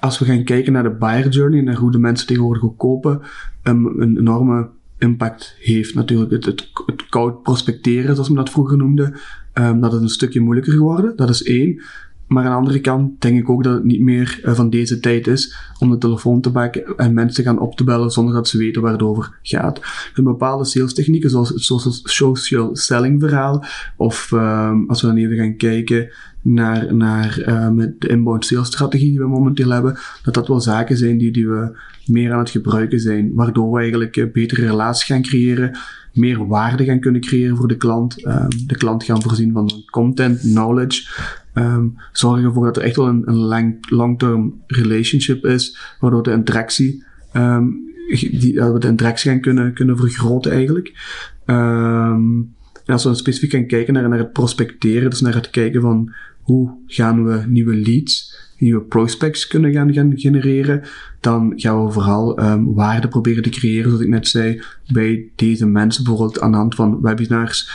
als 0.00 0.18
we 0.18 0.24
gaan 0.24 0.44
kijken 0.44 0.72
naar 0.72 0.82
de 0.82 0.96
buyer 0.96 1.28
journey, 1.28 1.60
naar 1.60 1.76
hoe 1.76 1.90
de 1.90 1.98
mensen 1.98 2.26
tegenwoordig 2.26 2.64
ook 2.64 2.78
kopen, 2.78 3.20
een 3.62 4.16
enorme 4.18 4.68
impact 4.98 5.56
heeft. 5.58 5.94
Natuurlijk 5.94 6.30
het, 6.30 6.44
het, 6.44 6.70
koud 7.08 7.42
prospecteren, 7.42 8.14
zoals 8.14 8.28
we 8.28 8.34
dat 8.34 8.50
vroeger 8.50 8.76
noemden, 8.76 9.20
um, 9.54 9.80
dat 9.80 9.94
is 9.94 10.00
een 10.00 10.08
stukje 10.08 10.40
moeilijker 10.40 10.72
geworden. 10.72 11.16
Dat 11.16 11.28
is 11.28 11.42
één. 11.42 11.82
Maar 12.30 12.44
aan 12.44 12.50
de 12.50 12.56
andere 12.56 12.80
kant 12.80 13.20
denk 13.20 13.38
ik 13.38 13.50
ook 13.50 13.64
dat 13.64 13.74
het 13.74 13.84
niet 13.84 14.00
meer 14.00 14.40
uh, 14.44 14.54
van 14.54 14.70
deze 14.70 15.00
tijd 15.00 15.26
is 15.26 15.56
om 15.78 15.90
de 15.90 15.98
telefoon 15.98 16.40
te 16.40 16.50
pakken 16.50 16.96
en 16.96 17.14
mensen 17.14 17.44
gaan 17.44 17.58
op 17.58 17.76
te 17.76 17.84
bellen 17.84 18.10
zonder 18.10 18.34
dat 18.34 18.48
ze 18.48 18.58
weten 18.58 18.82
waar 18.82 18.92
het 18.92 19.02
over 19.02 19.38
gaat. 19.42 19.80
Een 20.14 20.24
bepaalde 20.24 20.64
sales 20.64 20.94
technieken 20.94 21.30
zoals 21.30 21.84
het 21.84 22.00
social 22.02 22.76
selling 22.76 23.20
verhaal 23.20 23.64
of 23.96 24.30
um, 24.32 24.88
als 24.88 25.00
we 25.00 25.06
dan 25.06 25.16
even 25.16 25.36
gaan 25.36 25.56
kijken 25.56 26.10
naar, 26.42 26.94
naar 26.94 27.44
uh, 27.48 27.68
met 27.68 28.00
de 28.00 28.08
inbound 28.08 28.44
sales 28.44 28.66
strategie 28.66 29.10
die 29.10 29.18
we 29.18 29.28
momenteel 29.28 29.70
hebben, 29.70 29.98
dat 30.22 30.34
dat 30.34 30.48
wel 30.48 30.60
zaken 30.60 30.96
zijn 30.96 31.18
die, 31.18 31.32
die 31.32 31.48
we 31.48 31.78
meer 32.06 32.32
aan 32.32 32.38
het 32.38 32.50
gebruiken 32.50 33.00
zijn, 33.00 33.34
waardoor 33.34 33.72
we 33.72 33.78
eigenlijk 33.78 34.16
uh, 34.16 34.32
betere 34.32 34.66
relaties 34.66 35.04
gaan 35.04 35.22
creëren, 35.22 35.78
meer 36.12 36.46
waarde 36.46 36.84
gaan 36.84 37.00
kunnen 37.00 37.20
creëren 37.20 37.56
voor 37.56 37.68
de 37.68 37.76
klant, 37.76 38.26
um, 38.26 38.48
de 38.66 38.76
klant 38.76 39.04
gaan 39.04 39.22
voorzien 39.22 39.52
van 39.52 39.70
content, 39.90 40.40
knowledge, 40.40 41.08
um, 41.54 41.94
zorgen 42.12 42.44
ervoor 42.44 42.64
dat 42.64 42.76
er 42.76 42.82
echt 42.82 42.96
wel 42.96 43.06
een, 43.06 43.22
een 43.28 43.36
lang, 43.36 43.90
long-term 43.90 44.62
relationship 44.66 45.44
is, 45.44 45.78
waardoor 46.00 46.22
de 46.22 46.32
interactie, 46.32 47.04
um, 47.32 47.88
die, 48.08 48.54
dat 48.54 48.72
we 48.72 48.78
de 48.78 48.88
interactie 48.88 49.30
gaan 49.30 49.40
kunnen, 49.40 49.74
kunnen 49.74 49.96
vergroten 49.96 50.52
eigenlijk. 50.52 50.92
En 52.90 52.96
als 52.96 53.04
we 53.04 53.14
specifiek 53.14 53.50
gaan 53.50 53.66
kijken 53.66 53.94
naar, 53.94 54.08
naar 54.08 54.18
het 54.18 54.32
prospecteren, 54.32 55.10
dus 55.10 55.20
naar 55.20 55.34
het 55.34 55.50
kijken 55.50 55.80
van 55.80 56.14
hoe 56.50 56.70
gaan 56.86 57.24
we 57.24 57.44
nieuwe 57.48 57.76
leads, 57.76 58.36
nieuwe 58.58 58.82
prospects 58.82 59.46
kunnen 59.46 59.72
gaan, 59.72 60.18
genereren, 60.18 60.82
dan 61.20 61.52
gaan 61.56 61.84
we 61.84 61.92
vooral 61.92 62.42
um, 62.42 62.74
waarde 62.74 63.08
proberen 63.08 63.42
te 63.42 63.48
creëren, 63.48 63.90
zoals 63.90 64.04
ik 64.04 64.10
net 64.10 64.28
zei, 64.28 64.62
bij 64.92 65.30
deze 65.36 65.66
mensen, 65.66 66.04
bijvoorbeeld 66.04 66.40
aan 66.40 66.50
de 66.50 66.56
hand 66.56 66.74
van 66.74 67.00
webinars, 67.00 67.70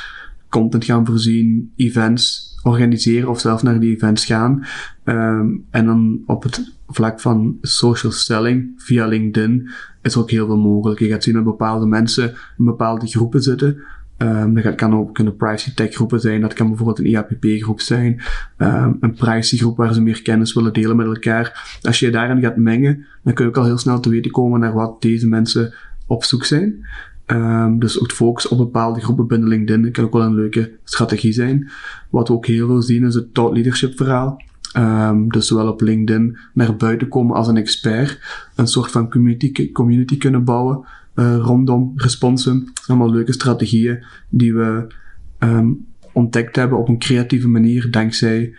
content 0.50 0.86
gaan 0.86 1.06
voorzien, 1.06 1.72
events 1.76 2.54
organiseren 2.64 3.30
of 3.30 3.40
zelf 3.40 3.64
naar 3.64 3.80
die 3.80 3.96
events 3.96 4.26
gaan. 4.26 4.66
Um, 5.04 5.66
en 5.70 5.86
dan 5.86 6.22
op 6.26 6.44
het 6.44 6.74
vlak 6.88 7.20
van 7.20 7.58
social 7.62 8.12
selling 8.12 8.74
via 8.78 9.08
LinkedIn 9.08 9.70
is 10.02 10.18
ook 10.18 10.30
heel 10.30 10.46
veel 10.46 10.58
mogelijk. 10.58 11.00
Je 11.00 11.08
gaat 11.08 11.24
zien 11.24 11.34
dat 11.34 11.44
bepaalde 11.44 11.86
mensen 11.86 12.34
in 12.58 12.66
bepaalde 12.66 13.08
groepen 13.08 13.42
zitten. 13.42 13.84
Um, 14.18 14.62
dat 14.62 14.76
kan 14.76 14.96
ook 14.96 15.14
kunnen 15.14 15.36
privacy 15.36 15.74
tech 15.74 15.94
groepen 15.94 16.20
zijn. 16.20 16.42
Dat 16.42 16.54
kan 16.54 16.68
bijvoorbeeld 16.68 17.00
een 17.00 17.06
IAPP 17.06 17.46
groep 17.62 17.82
zijn. 17.82 18.22
Um, 18.58 18.98
een 19.00 19.14
privacy 19.14 19.58
groep 19.58 19.78
waar 19.78 19.94
ze 19.94 20.02
meer 20.02 20.22
kennis 20.22 20.54
willen 20.54 20.74
delen 20.74 20.96
met 20.96 21.06
elkaar. 21.06 21.78
Als 21.82 22.00
je 22.00 22.10
daarin 22.10 22.42
gaat 22.42 22.58
mengen, 22.58 23.06
dan 23.24 23.34
kun 23.34 23.46
je 23.46 23.52
ook 23.52 23.58
al 23.58 23.66
heel 23.66 23.78
snel 23.78 24.00
te 24.00 24.10
weten 24.10 24.32
komen 24.32 24.60
naar 24.60 24.74
wat 24.74 25.02
deze 25.02 25.28
mensen 25.28 25.74
op 26.08 26.24
zoek 26.24 26.46
zijn. 26.46 26.86
Um, 27.28 27.80
dus 27.80 28.02
ook 28.02 28.12
focus 28.12 28.48
op 28.48 28.58
bepaalde 28.58 29.00
groepen 29.00 29.28
binnen 29.28 29.48
LinkedIn 29.48 29.92
kan 29.92 30.04
ook 30.04 30.14
wel 30.14 30.22
een 30.22 30.36
leuke 30.36 30.72
strategie 30.84 31.34
zijn. 31.34 31.70
Wat 32.10 32.28
we 32.28 32.34
ook 32.34 32.46
heel 32.46 32.68
veel 32.68 32.82
zien 32.82 33.06
is 33.06 33.16
het 33.16 33.34
thought 33.34 33.56
leadership 33.56 33.98
verhaal. 33.98 34.42
Um, 34.78 35.32
dus 35.32 35.48
zowel 35.48 35.68
op 35.68 35.82
LinkedIn 35.82 36.38
naar 36.54 36.76
buiten 36.76 37.08
komen 37.08 37.36
als 37.36 37.48
een 37.48 37.58
expert. 37.58 38.20
Een 38.56 38.68
soort 38.68 38.92
van 38.92 39.10
community, 39.10 39.72
community 39.72 40.18
kunnen 40.18 40.44
bouwen 40.44 40.86
uh, 41.16 41.38
rondom 41.38 41.92
Responsum. 41.96 42.64
Allemaal 42.88 43.12
leuke 43.12 43.34
strategieën 43.34 44.04
die 44.30 44.54
we 44.54 44.94
um, 45.40 45.86
ontdekt 46.14 46.56
hebben 46.56 46.78
op 46.78 46.88
een 46.88 47.00
creatieve 47.00 47.48
manier 47.48 47.92
dankzij 47.92 48.56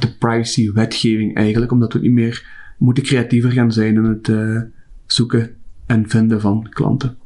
de 0.00 0.16
privacy 0.18 0.72
wetgeving 0.72 1.36
eigenlijk. 1.36 1.72
Omdat 1.72 1.92
we 1.92 1.98
niet 1.98 2.12
meer 2.12 2.46
moeten 2.78 3.02
creatiever 3.02 3.52
gaan 3.52 3.72
zijn 3.72 3.94
in 3.94 4.04
het 4.04 4.28
uh, 4.28 4.60
zoeken 5.06 5.50
en 5.86 6.08
vinden 6.08 6.40
van 6.40 6.66
klanten. 6.70 7.16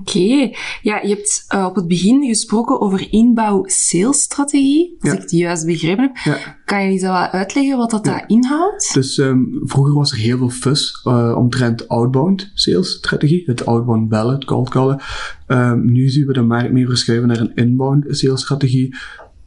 Oké. 0.00 0.18
Okay. 0.18 0.56
Ja, 0.82 1.00
je 1.02 1.08
hebt 1.08 1.44
uh, 1.54 1.64
op 1.64 1.74
het 1.74 1.88
begin 1.88 2.24
gesproken 2.24 2.80
over 2.80 3.12
inbouw 3.12 3.62
salesstrategie, 3.66 4.96
als 5.00 5.10
ja. 5.10 5.16
ik 5.16 5.22
het 5.22 5.30
juist 5.30 5.66
begrepen 5.66 6.04
heb. 6.04 6.16
Ja. 6.16 6.56
Kan 6.64 6.84
je 6.84 6.90
eens 6.90 7.02
wat 7.02 7.30
uitleggen 7.30 7.76
wat 7.76 7.90
dat, 7.90 8.06
ja. 8.06 8.18
dat 8.18 8.24
inhoudt? 8.26 8.94
Dus 8.94 9.18
um, 9.18 9.60
vroeger 9.64 9.94
was 9.94 10.12
er 10.12 10.18
heel 10.18 10.38
veel 10.38 10.50
fuss 10.50 11.00
uh, 11.04 11.34
omtrent 11.36 11.88
outbound 11.88 12.50
salesstrategie, 12.54 13.42
het 13.46 13.66
outbound 13.66 14.08
bellen, 14.08 14.34
het 14.34 14.44
cold 14.44 14.68
callen. 14.68 15.00
Um, 15.46 15.92
nu 15.92 16.08
zien 16.08 16.26
we 16.26 16.32
de 16.32 16.42
markt 16.42 16.72
meer 16.72 16.86
verschuiven 16.86 17.28
naar 17.28 17.40
een 17.40 17.54
inbound 17.54 18.04
salesstrategie. 18.08 18.96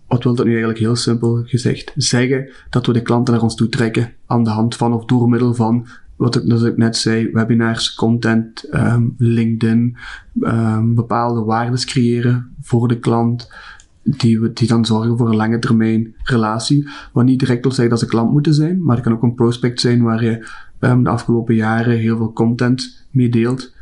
Wat 0.08 0.24
wil 0.24 0.36
dat 0.36 0.46
nu 0.46 0.52
eigenlijk 0.52 0.80
heel 0.80 0.96
simpel 0.96 1.42
gezegd 1.46 1.94
zeggen? 1.96 2.50
Dat 2.70 2.86
we 2.86 2.94
de 2.94 3.02
klanten 3.02 3.34
naar 3.34 3.44
ons 3.44 3.56
toe 3.56 3.70
trekken 3.70 4.14
aan 4.26 4.44
de 4.44 4.50
hand 4.50 4.76
van 4.76 4.94
of 4.94 5.06
door 5.06 5.30
middel 5.30 5.54
van 5.54 5.88
wat 6.16 6.36
ik, 6.36 6.46
dus 6.46 6.62
ik 6.62 6.78
net 6.78 6.98
zei, 6.98 7.32
webinars, 7.32 7.96
content, 7.96 8.76
um, 8.76 9.16
LinkedIn, 9.18 9.98
um, 10.40 10.96
bepaalde 10.96 11.44
waardes 11.44 11.86
creëren 11.86 12.56
voor 12.62 12.88
de 12.88 13.00
klant, 13.00 13.54
die, 14.04 14.40
we, 14.40 14.54
die 14.54 14.68
dan 14.68 14.86
zorgen 14.86 15.18
voor 15.18 15.30
een 15.30 15.36
lange 15.36 15.60
termijn 15.60 16.16
relatie. 16.24 16.88
Wat 17.14 17.26
niet 17.26 17.40
direct 17.40 17.64
wil 17.64 17.72
zeggen 17.72 17.90
dat 17.90 18.00
ze 18.00 18.06
klant 18.06 18.32
moeten 18.32 18.54
zijn, 18.54 18.84
maar 18.84 18.96
het 18.96 19.06
kan 19.06 19.14
ook 19.14 19.24
een 19.24 19.36
prospect 19.36 19.80
zijn 19.80 20.04
waar 20.04 20.24
je 20.24 20.48
um, 20.80 21.04
de 21.04 21.10
afgelopen 21.10 21.56
jaren 21.56 21.98
heel 21.98 22.18
veel 22.18 22.34
content 22.34 23.08
mee 23.12 23.30
deelt. 23.30 23.74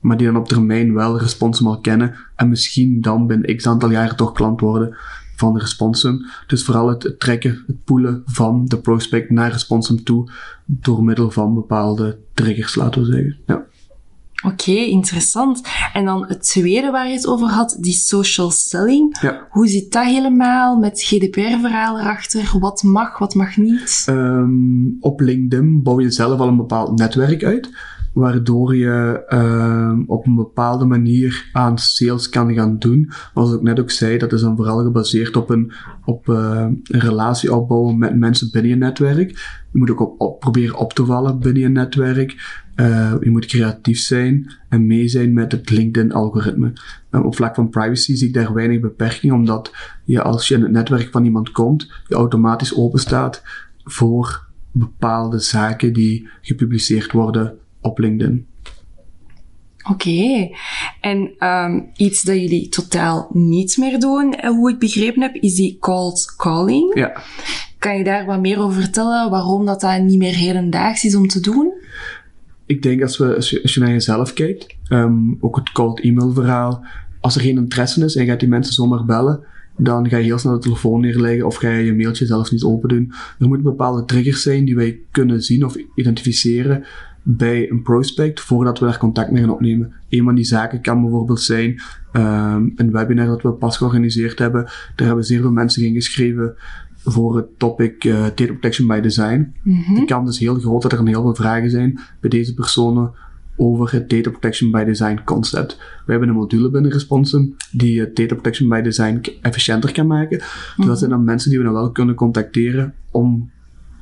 Maar 0.00 0.16
die 0.16 0.26
dan 0.26 0.36
op 0.36 0.48
termijn 0.48 0.94
wel 0.94 1.18
Responsum 1.18 1.80
kennen 1.80 2.14
en 2.36 2.48
misschien 2.48 3.00
dan 3.00 3.26
binnen 3.26 3.56
x 3.56 3.66
aantal 3.66 3.90
jaren 3.90 4.16
toch 4.16 4.32
klant 4.32 4.60
worden 4.60 4.96
van 5.42 5.58
Responsum. 5.58 6.26
Dus 6.46 6.64
vooral 6.64 6.88
het, 6.88 7.14
trekken, 7.18 7.64
het 7.66 7.84
poelen 7.84 8.22
van 8.24 8.64
de 8.66 8.78
prospect 8.78 9.30
naar 9.30 9.52
Responsum 9.52 10.04
toe 10.04 10.30
door 10.66 11.04
middel 11.04 11.30
van 11.30 11.54
bepaalde 11.54 12.18
triggers, 12.34 12.74
laten 12.74 13.00
we 13.00 13.06
zeggen. 13.06 13.36
Ja. 13.46 13.64
Oké, 14.44 14.70
okay, 14.70 14.86
interessant. 14.86 15.62
En 15.92 16.04
dan 16.04 16.26
het 16.26 16.42
tweede 16.42 16.90
waar 16.90 17.08
je 17.08 17.14
het 17.14 17.26
over 17.26 17.48
had, 17.48 17.76
die 17.80 17.92
social 17.92 18.50
selling. 18.50 19.18
Ja. 19.20 19.46
Hoe 19.50 19.68
zit 19.68 19.92
dat 19.92 20.04
helemaal 20.04 20.76
met 20.76 21.02
GDPR-verhaal 21.02 21.98
erachter? 21.98 22.58
Wat 22.58 22.82
mag, 22.82 23.18
wat 23.18 23.34
mag 23.34 23.56
niet? 23.56 24.06
Um, 24.08 24.96
op 25.00 25.20
LinkedIn 25.20 25.82
bouw 25.82 26.00
je 26.00 26.10
zelf 26.10 26.40
al 26.40 26.48
een 26.48 26.56
bepaald 26.56 26.98
netwerk 26.98 27.44
uit 27.44 27.70
waardoor 28.12 28.76
je 28.76 29.24
uh, 29.28 29.98
op 30.06 30.26
een 30.26 30.34
bepaalde 30.34 30.84
manier 30.84 31.48
aan 31.52 31.78
sales 31.78 32.28
kan 32.28 32.54
gaan 32.54 32.78
doen. 32.78 33.10
Zoals 33.34 33.52
ik 33.52 33.62
net 33.62 33.80
ook 33.80 33.90
zei, 33.90 34.18
dat 34.18 34.32
is 34.32 34.40
dan 34.40 34.56
vooral 34.56 34.82
gebaseerd 34.82 35.36
op 35.36 35.50
een, 35.50 35.72
op, 36.04 36.28
uh, 36.28 36.66
een 36.82 37.00
relatie 37.00 37.54
opbouwen 37.54 37.98
met 37.98 38.16
mensen 38.16 38.50
binnen 38.52 38.70
je 38.70 38.76
netwerk. 38.76 39.30
Je 39.72 39.78
moet 39.78 39.90
ook 39.90 40.00
op, 40.00 40.20
op, 40.20 40.40
proberen 40.40 40.78
op 40.78 40.92
te 40.92 41.04
vallen 41.04 41.38
binnen 41.38 41.62
je 41.62 41.68
netwerk. 41.68 42.60
Uh, 42.76 43.14
je 43.20 43.30
moet 43.30 43.46
creatief 43.46 43.98
zijn 43.98 44.52
en 44.68 44.86
mee 44.86 45.08
zijn 45.08 45.32
met 45.32 45.52
het 45.52 45.70
LinkedIn-algoritme. 45.70 46.72
op 47.10 47.36
vlak 47.36 47.54
van 47.54 47.68
privacy 47.68 48.14
zie 48.14 48.28
ik 48.28 48.34
daar 48.34 48.54
weinig 48.54 48.80
beperking, 48.80 49.32
omdat 49.32 49.74
je 50.04 50.22
als 50.22 50.48
je 50.48 50.54
in 50.54 50.62
het 50.62 50.70
netwerk 50.70 51.08
van 51.10 51.24
iemand 51.24 51.50
komt, 51.50 51.92
je 52.08 52.14
automatisch 52.14 52.76
open 52.76 53.00
staat 53.00 53.42
voor 53.84 54.46
bepaalde 54.72 55.38
zaken 55.38 55.92
die 55.92 56.28
gepubliceerd 56.40 57.12
worden 57.12 57.56
op 57.82 57.98
LinkedIn. 57.98 58.46
Oké. 59.90 60.08
Okay. 60.08 60.54
En 61.00 61.48
um, 61.48 61.90
iets 61.96 62.22
dat 62.22 62.40
jullie 62.40 62.68
totaal 62.68 63.28
niet 63.32 63.76
meer 63.76 64.00
doen, 64.00 64.34
eh, 64.34 64.50
hoe 64.50 64.70
ik 64.70 64.78
begrepen 64.78 65.22
heb, 65.22 65.34
is 65.34 65.54
die 65.54 65.76
cold 65.80 66.34
calling. 66.36 66.94
Ja. 66.94 67.22
Kan 67.78 67.98
je 67.98 68.04
daar 68.04 68.26
wat 68.26 68.40
meer 68.40 68.58
over 68.58 68.80
vertellen? 68.80 69.30
Waarom 69.30 69.66
dat, 69.66 69.80
dat 69.80 70.02
niet 70.02 70.18
meer 70.18 70.34
hedendaags 70.34 71.04
is 71.04 71.14
om 71.14 71.28
te 71.28 71.40
doen? 71.40 71.72
Ik 72.66 72.82
denk 72.82 73.02
als, 73.02 73.18
we, 73.18 73.34
als, 73.34 73.50
je, 73.50 73.62
als 73.62 73.74
je 73.74 73.80
naar 73.80 73.90
jezelf 73.90 74.32
kijkt, 74.32 74.76
um, 74.88 75.36
ook 75.40 75.56
het 75.56 75.72
cold 75.72 76.00
e-mail 76.00 76.32
verhaal, 76.32 76.84
als 77.20 77.34
er 77.34 77.40
geen 77.40 77.56
interesse 77.56 78.04
is 78.04 78.16
en 78.16 78.24
je 78.24 78.30
gaat 78.30 78.40
die 78.40 78.48
mensen 78.48 78.74
zomaar 78.74 79.04
bellen, 79.04 79.44
dan 79.76 80.08
ga 80.08 80.16
je 80.16 80.24
heel 80.24 80.38
snel 80.38 80.52
de 80.52 80.58
telefoon 80.58 81.00
neerleggen 81.00 81.46
of 81.46 81.56
ga 81.56 81.70
je 81.70 81.84
je 81.84 81.94
mailtje 81.94 82.26
zelfs 82.26 82.50
niet 82.50 82.62
open 82.62 82.88
doen. 82.88 83.12
Er 83.38 83.46
moeten 83.46 83.64
bepaalde 83.64 84.04
triggers 84.04 84.42
zijn 84.42 84.64
die 84.64 84.74
wij 84.74 85.00
kunnen 85.10 85.42
zien 85.42 85.64
of 85.64 85.76
identificeren 85.94 86.84
bij 87.22 87.70
een 87.70 87.82
prospect 87.82 88.40
voordat 88.40 88.78
we 88.78 88.84
daar 88.84 88.98
contact 88.98 89.30
mee 89.30 89.42
gaan 89.42 89.52
opnemen. 89.52 89.92
Een 90.08 90.24
van 90.24 90.34
die 90.34 90.44
zaken 90.44 90.80
kan 90.80 91.00
bijvoorbeeld 91.00 91.40
zijn 91.40 91.80
um, 92.12 92.72
een 92.76 92.92
webinar 92.92 93.26
dat 93.26 93.42
we 93.42 93.52
pas 93.52 93.76
georganiseerd 93.76 94.38
hebben. 94.38 94.64
Daar 94.96 95.06
hebben 95.06 95.24
zeer 95.24 95.40
veel 95.40 95.52
mensen 95.52 95.82
in 95.82 95.94
geschreven 95.94 96.54
voor 97.04 97.36
het 97.36 97.46
topic 97.58 98.04
uh, 98.04 98.22
Data 98.22 98.44
Protection 98.44 98.88
by 98.88 99.00
Design. 99.00 99.52
Mm 99.62 99.82
-hmm. 99.82 99.94
De 99.94 100.04
kans 100.04 100.30
is 100.30 100.38
heel 100.38 100.58
groot 100.58 100.82
dat 100.82 100.92
er 100.92 100.98
een 100.98 101.06
heel 101.06 101.22
veel 101.22 101.34
vragen 101.34 101.70
zijn 101.70 102.00
bij 102.20 102.30
deze 102.30 102.54
personen 102.54 103.12
over 103.56 103.92
het 103.92 104.10
Data 104.10 104.30
Protection 104.30 104.70
by 104.70 104.84
Design 104.84 105.20
concept. 105.24 105.76
We 106.06 106.10
hebben 106.10 106.28
een 106.28 106.34
module 106.34 106.70
binnen 106.70 106.90
Responsum 106.90 107.56
die 107.72 108.00
het 108.00 108.16
Data 108.16 108.34
Protection 108.34 108.68
by 108.68 108.80
Design 108.80 109.22
efficiënter 109.40 109.92
kan 109.92 110.06
maken. 110.06 110.36
Mm 110.36 110.44
-hmm. 110.44 110.76
Dus 110.76 110.86
dat 110.86 110.98
zijn 110.98 111.10
dan 111.10 111.24
mensen 111.24 111.50
die 111.50 111.58
we 111.58 111.64
dan 111.64 111.74
wel 111.74 111.90
kunnen 111.90 112.14
contacteren 112.14 112.94
om 113.10 113.50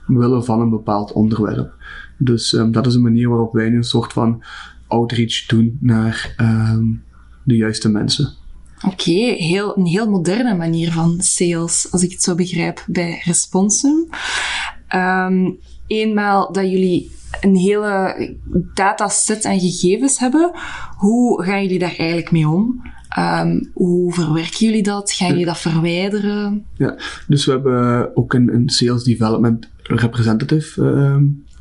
willen 0.07 0.45
van 0.45 0.61
een 0.61 0.71
bepaald 0.71 1.13
onderwerp. 1.13 1.75
Dus 2.23 2.53
um, 2.53 2.73
dat 2.73 2.87
is 2.87 2.95
een 2.95 3.03
manier 3.03 3.29
waarop 3.29 3.53
wij 3.53 3.69
nu 3.69 3.77
een 3.77 3.85
soort 3.85 4.13
van 4.13 4.43
outreach 4.87 5.47
doen 5.47 5.79
naar 5.81 6.35
um, 6.41 7.03
de 7.45 7.57
juiste 7.57 7.89
mensen. 7.89 8.33
Oké, 8.87 9.11
heel, 9.37 9.79
een 9.79 9.87
heel 9.87 10.11
moderne 10.11 10.57
manier 10.57 10.93
van 10.93 11.21
sales, 11.21 11.89
als 11.91 12.03
ik 12.03 12.11
het 12.11 12.23
zo 12.23 12.35
begrijp, 12.35 12.85
bij 12.87 13.23
Responsum. 13.25 14.09
Um, 14.95 15.59
eenmaal 15.87 16.53
dat 16.53 16.71
jullie 16.71 17.11
een 17.41 17.57
hele 17.57 18.37
dataset 18.75 19.45
aan 19.45 19.61
gegevens 19.61 20.19
hebben, 20.19 20.53
hoe 20.97 21.43
gaan 21.43 21.63
jullie 21.63 21.79
daar 21.79 21.97
eigenlijk 21.97 22.31
mee 22.31 22.49
om? 22.49 22.83
Um, 23.19 23.71
hoe 23.75 24.13
verwerken 24.13 24.67
jullie 24.67 24.83
dat? 24.83 25.13
Gaan 25.13 25.29
jullie 25.29 25.45
dat 25.45 25.59
verwijderen? 25.59 26.65
Ja, 26.75 26.99
dus 27.29 27.45
we 27.45 27.53
hebben 27.53 28.17
ook 28.17 28.35
een, 28.35 28.55
een 28.55 28.69
sales 28.69 29.05
development 29.05 29.69
representative 29.83 30.83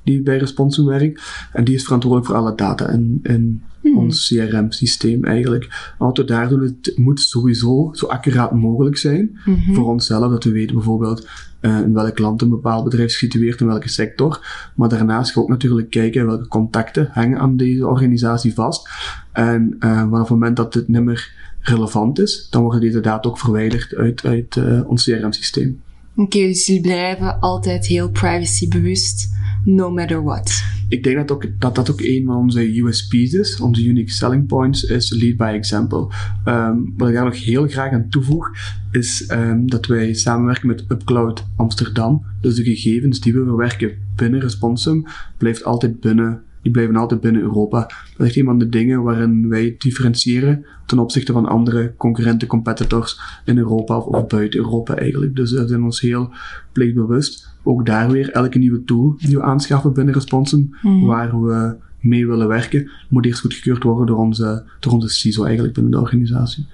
die 0.03 0.21
bij 0.21 0.37
Responsum 0.37 0.85
werkt. 0.85 1.21
En 1.53 1.63
die 1.63 1.75
is 1.75 1.83
verantwoordelijk 1.83 2.31
voor 2.31 2.39
alle 2.39 2.55
data 2.55 2.89
in, 2.89 3.19
in 3.23 3.61
hmm. 3.81 3.97
ons 3.97 4.27
CRM-systeem 4.27 5.23
eigenlijk. 5.23 5.93
Wat 5.97 6.17
we 6.17 6.23
daar 6.23 6.49
doen, 6.49 6.61
het 6.61 6.93
moet 6.95 7.19
sowieso 7.19 7.89
zo 7.93 8.05
accuraat 8.05 8.53
mogelijk 8.53 8.97
zijn 8.97 9.39
mm-hmm. 9.45 9.75
voor 9.75 9.85
onszelf. 9.85 10.31
Dat 10.31 10.43
we 10.43 10.51
weten 10.51 10.75
bijvoorbeeld 10.75 11.27
uh, 11.61 11.79
in 11.79 11.93
welk 11.93 12.19
land 12.19 12.41
een 12.41 12.49
bepaald 12.49 12.83
bedrijf 12.83 13.11
situeert, 13.11 13.61
in 13.61 13.67
welke 13.67 13.89
sector. 13.89 14.45
Maar 14.75 14.89
daarnaast 14.89 15.31
gaan 15.31 15.41
we 15.43 15.47
ook 15.47 15.53
natuurlijk 15.55 15.89
kijken 15.89 16.25
welke 16.25 16.47
contacten 16.47 17.09
hangen 17.11 17.39
aan 17.39 17.57
deze 17.57 17.87
organisatie 17.87 18.53
vast. 18.53 18.89
En 19.31 19.75
uh, 19.79 19.99
vanaf 19.99 20.19
het 20.19 20.29
moment 20.29 20.57
dat 20.57 20.73
dit 20.73 20.87
niet 20.87 21.03
meer 21.03 21.31
relevant 21.59 22.19
is, 22.19 22.47
dan 22.49 22.61
worden 22.61 22.81
deze 22.81 22.99
data 22.99 23.29
ook 23.29 23.39
verwijderd 23.39 23.95
uit, 23.95 24.25
uit 24.25 24.55
uh, 24.55 24.89
ons 24.89 25.03
CRM-systeem. 25.03 25.81
Oké, 26.19 26.37
okay, 26.37 26.47
dus 26.47 26.65
jullie 26.65 26.81
blijven 26.81 27.39
altijd 27.39 27.85
heel 27.85 28.09
privacybewust, 28.09 29.29
no 29.63 29.91
matter 29.91 30.23
what. 30.23 30.63
Ik 30.89 31.03
denk 31.03 31.15
dat, 31.15 31.31
ook, 31.31 31.59
dat 31.59 31.75
dat 31.75 31.91
ook 31.91 32.01
een 32.01 32.25
van 32.25 32.35
onze 32.35 32.81
USP's 32.81 33.33
is, 33.33 33.59
onze 33.59 33.85
unique 33.85 34.11
selling 34.11 34.47
points, 34.47 34.83
is 34.83 35.11
lead 35.11 35.37
by 35.37 35.51
example. 35.55 36.07
Um, 36.45 36.93
wat 36.97 37.07
ik 37.07 37.13
daar 37.13 37.25
nog 37.25 37.43
heel 37.43 37.67
graag 37.67 37.91
aan 37.91 38.09
toevoeg, 38.09 38.49
is 38.91 39.29
um, 39.31 39.69
dat 39.69 39.85
wij 39.85 40.13
samenwerken 40.13 40.67
met 40.67 40.85
UpCloud 40.87 41.45
Amsterdam. 41.55 42.25
Dus 42.41 42.55
de 42.55 42.63
gegevens 42.63 43.19
die 43.19 43.33
we 43.33 43.43
verwerken 43.43 43.97
binnen 44.15 44.39
Responsum, 44.39 45.05
blijft 45.37 45.63
altijd 45.63 45.99
binnen 45.99 46.43
die 46.61 46.71
blijven 46.71 46.95
altijd 46.95 47.21
binnen 47.21 47.41
Europa. 47.41 47.79
Dat 47.79 47.91
is 48.17 48.25
echt 48.25 48.35
een 48.35 48.45
van 48.45 48.59
de 48.59 48.69
dingen 48.69 49.03
waarin 49.03 49.49
wij 49.49 49.75
differentiëren 49.77 50.65
ten 50.85 50.99
opzichte 50.99 51.31
van 51.31 51.45
andere 51.45 51.93
concurrenten, 51.97 52.47
competitors 52.47 53.19
in 53.45 53.57
Europa 53.57 53.97
of, 53.97 54.05
of 54.05 54.27
buiten 54.27 54.59
Europa 54.59 54.95
eigenlijk. 54.95 55.35
Dus 55.35 55.51
we 55.51 55.67
zijn 55.67 55.83
ons 55.83 56.01
heel 56.01 56.33
plichtbewust. 56.71 57.49
Ook 57.63 57.85
daar 57.85 58.11
weer, 58.11 58.31
elke 58.31 58.57
nieuwe 58.57 58.83
tool 58.83 59.15
die 59.17 59.35
we 59.35 59.43
aanschaffen 59.43 59.93
binnen 59.93 60.13
Responsum, 60.13 60.75
mm. 60.81 61.05
waar 61.05 61.41
we 61.41 61.75
mee 61.99 62.27
willen 62.27 62.47
werken, 62.47 62.89
moet 63.09 63.25
eerst 63.25 63.41
goedgekeurd 63.41 63.83
worden 63.83 64.05
door 64.05 64.17
onze, 64.17 64.63
door 64.79 64.93
onze 64.93 65.09
CISO 65.09 65.43
eigenlijk 65.43 65.73
binnen 65.73 65.91
de 65.91 65.99
organisatie. 65.99 66.67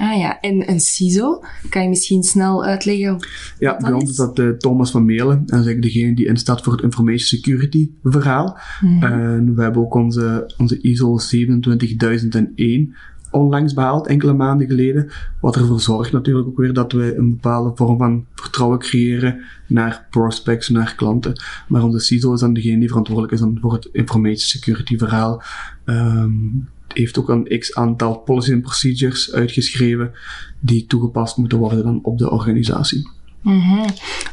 Ah 0.00 0.18
ja, 0.18 0.40
en 0.40 0.70
een 0.70 0.80
CISO, 0.80 1.42
kan 1.68 1.82
je 1.82 1.88
misschien 1.88 2.22
snel 2.22 2.64
uitleggen? 2.64 3.26
Ja, 3.58 3.76
bij 3.76 3.92
ons 3.92 4.10
is 4.10 4.16
dat 4.16 4.38
uh, 4.38 4.50
Thomas 4.50 4.90
van 4.90 5.04
Melen. 5.04 5.36
En 5.36 5.46
dat 5.46 5.58
is 5.58 5.66
eigenlijk 5.66 5.82
degene 5.82 6.14
die 6.14 6.26
instaat 6.26 6.62
voor 6.62 6.72
het 6.72 6.82
information 6.82 7.40
security 7.40 7.90
verhaal. 8.02 8.58
Mm 8.80 9.02
En 9.02 9.54
we 9.54 9.62
hebben 9.62 9.82
ook 9.82 9.94
onze, 9.94 10.52
onze 10.58 10.80
ISO 10.80 11.18
27001 11.18 12.94
onlangs 13.30 13.74
behaald, 13.74 14.06
enkele 14.06 14.32
maanden 14.32 14.66
geleden. 14.66 15.10
Wat 15.40 15.56
ervoor 15.56 15.80
zorgt 15.80 16.12
natuurlijk 16.12 16.48
ook 16.48 16.56
weer 16.56 16.72
dat 16.72 16.92
we 16.92 17.16
een 17.16 17.30
bepaalde 17.30 17.70
vorm 17.74 17.98
van 17.98 18.26
vertrouwen 18.34 18.78
creëren 18.78 19.40
naar 19.66 20.06
prospects, 20.10 20.68
naar 20.68 20.94
klanten. 20.94 21.42
Maar 21.68 21.82
onze 21.82 21.98
CISO 21.98 22.32
is 22.32 22.40
dan 22.40 22.54
degene 22.54 22.78
die 22.78 22.88
verantwoordelijk 22.88 23.32
is 23.32 23.40
dan 23.40 23.58
voor 23.60 23.72
het 23.72 23.88
information 23.92 24.36
security 24.36 24.98
verhaal. 24.98 25.42
Um, 25.84 26.68
heeft 26.92 27.18
ook 27.18 27.28
een 27.28 27.58
x 27.58 27.74
aantal 27.74 28.18
policy 28.18 28.52
en 28.52 28.60
procedures 28.60 29.32
uitgeschreven 29.32 30.12
die 30.60 30.86
toegepast 30.86 31.36
moeten 31.36 31.58
worden 31.58 31.84
dan 31.84 31.98
op 32.02 32.18
de 32.18 32.30
organisatie. 32.30 33.08
Mm 33.42 33.84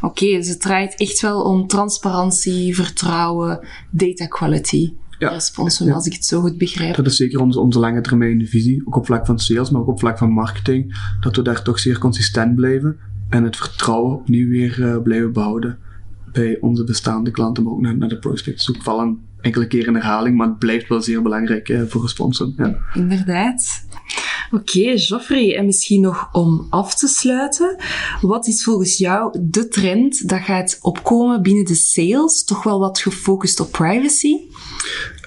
Oké, 0.02 0.26
dus 0.26 0.48
het 0.48 0.62
draait 0.62 0.96
echt 0.96 1.22
wel 1.22 1.41
om 1.41 1.67
transparantie, 1.67 2.76
vertrouwen, 2.76 3.67
data 3.91 4.26
quality. 4.26 4.93
Ja. 5.20 5.30
Als 5.30 6.06
ik 6.06 6.13
het 6.13 6.26
zo 6.26 6.41
goed 6.41 6.58
begrijp. 6.58 6.96
Dat 6.96 7.06
is 7.06 7.15
zeker 7.15 7.39
onze, 7.39 7.60
onze 7.60 7.80
lange 7.80 8.02
termijn 8.02 8.48
visie, 8.48 8.82
ook 8.86 8.96
op 8.96 9.06
vlak 9.06 9.26
van 9.26 9.39
sales, 9.39 9.70
maar 9.70 9.82
ook 9.82 9.88
op 9.88 10.00
vlak 10.00 10.17
van 10.17 10.32
marketing, 10.32 11.13
dat 11.22 11.36
we 11.36 11.41
daar 11.41 11.62
toch 11.62 11.80
zeer 11.80 11.98
consistent 11.98 12.56
blijven 12.56 12.98
en 13.30 13.43
het 13.43 13.58
vertrouwen 13.58 14.15
opnieuw 14.15 14.50
weer 14.50 14.80
uh, 14.80 15.02
blijven 15.02 15.34
behouden 15.34 15.78
bij 16.32 16.58
onze 16.62 16.84
bestaande 16.84 17.32
klanten, 17.32 17.63
maar 17.63 17.74
ook 17.74 17.82
naar, 17.82 17.98
naar 17.98 18.10
de 18.10 18.20
prospects. 18.20 18.65
Dus 18.65 18.76
ook 18.76 18.84
enkele 19.41 19.67
keer 19.67 19.88
in 19.88 19.93
herhaling, 19.93 20.38
maar 20.38 20.47
het 20.47 20.60
blijft 20.60 20.88
wel 20.88 21.02
zeer 21.02 21.21
belangrijk 21.21 21.69
eh, 21.69 21.82
voor 21.88 22.02
responsum. 22.02 22.54
Ja. 22.58 22.78
Inderdaad. 22.93 23.86
Oké, 24.52 24.62
okay, 24.62 24.97
Geoffrey, 24.97 25.56
en 25.56 25.65
misschien 25.65 26.02
nog 26.02 26.30
om 26.32 26.67
af 26.69 26.95
te 26.95 27.08
sluiten. 27.08 27.76
Wat 28.21 28.47
is 28.47 28.63
volgens 28.63 28.97
jou 28.97 29.39
de 29.41 29.67
trend 29.67 30.30
dat 30.30 30.39
gaat 30.39 30.78
opkomen 30.82 31.41
binnen 31.41 31.65
de 31.65 31.76
sales? 31.76 32.43
Toch 32.43 32.63
wel 32.63 32.80
wat 32.80 33.00
gefocust 33.00 33.60
op 33.60 33.71
privacy? 33.71 34.36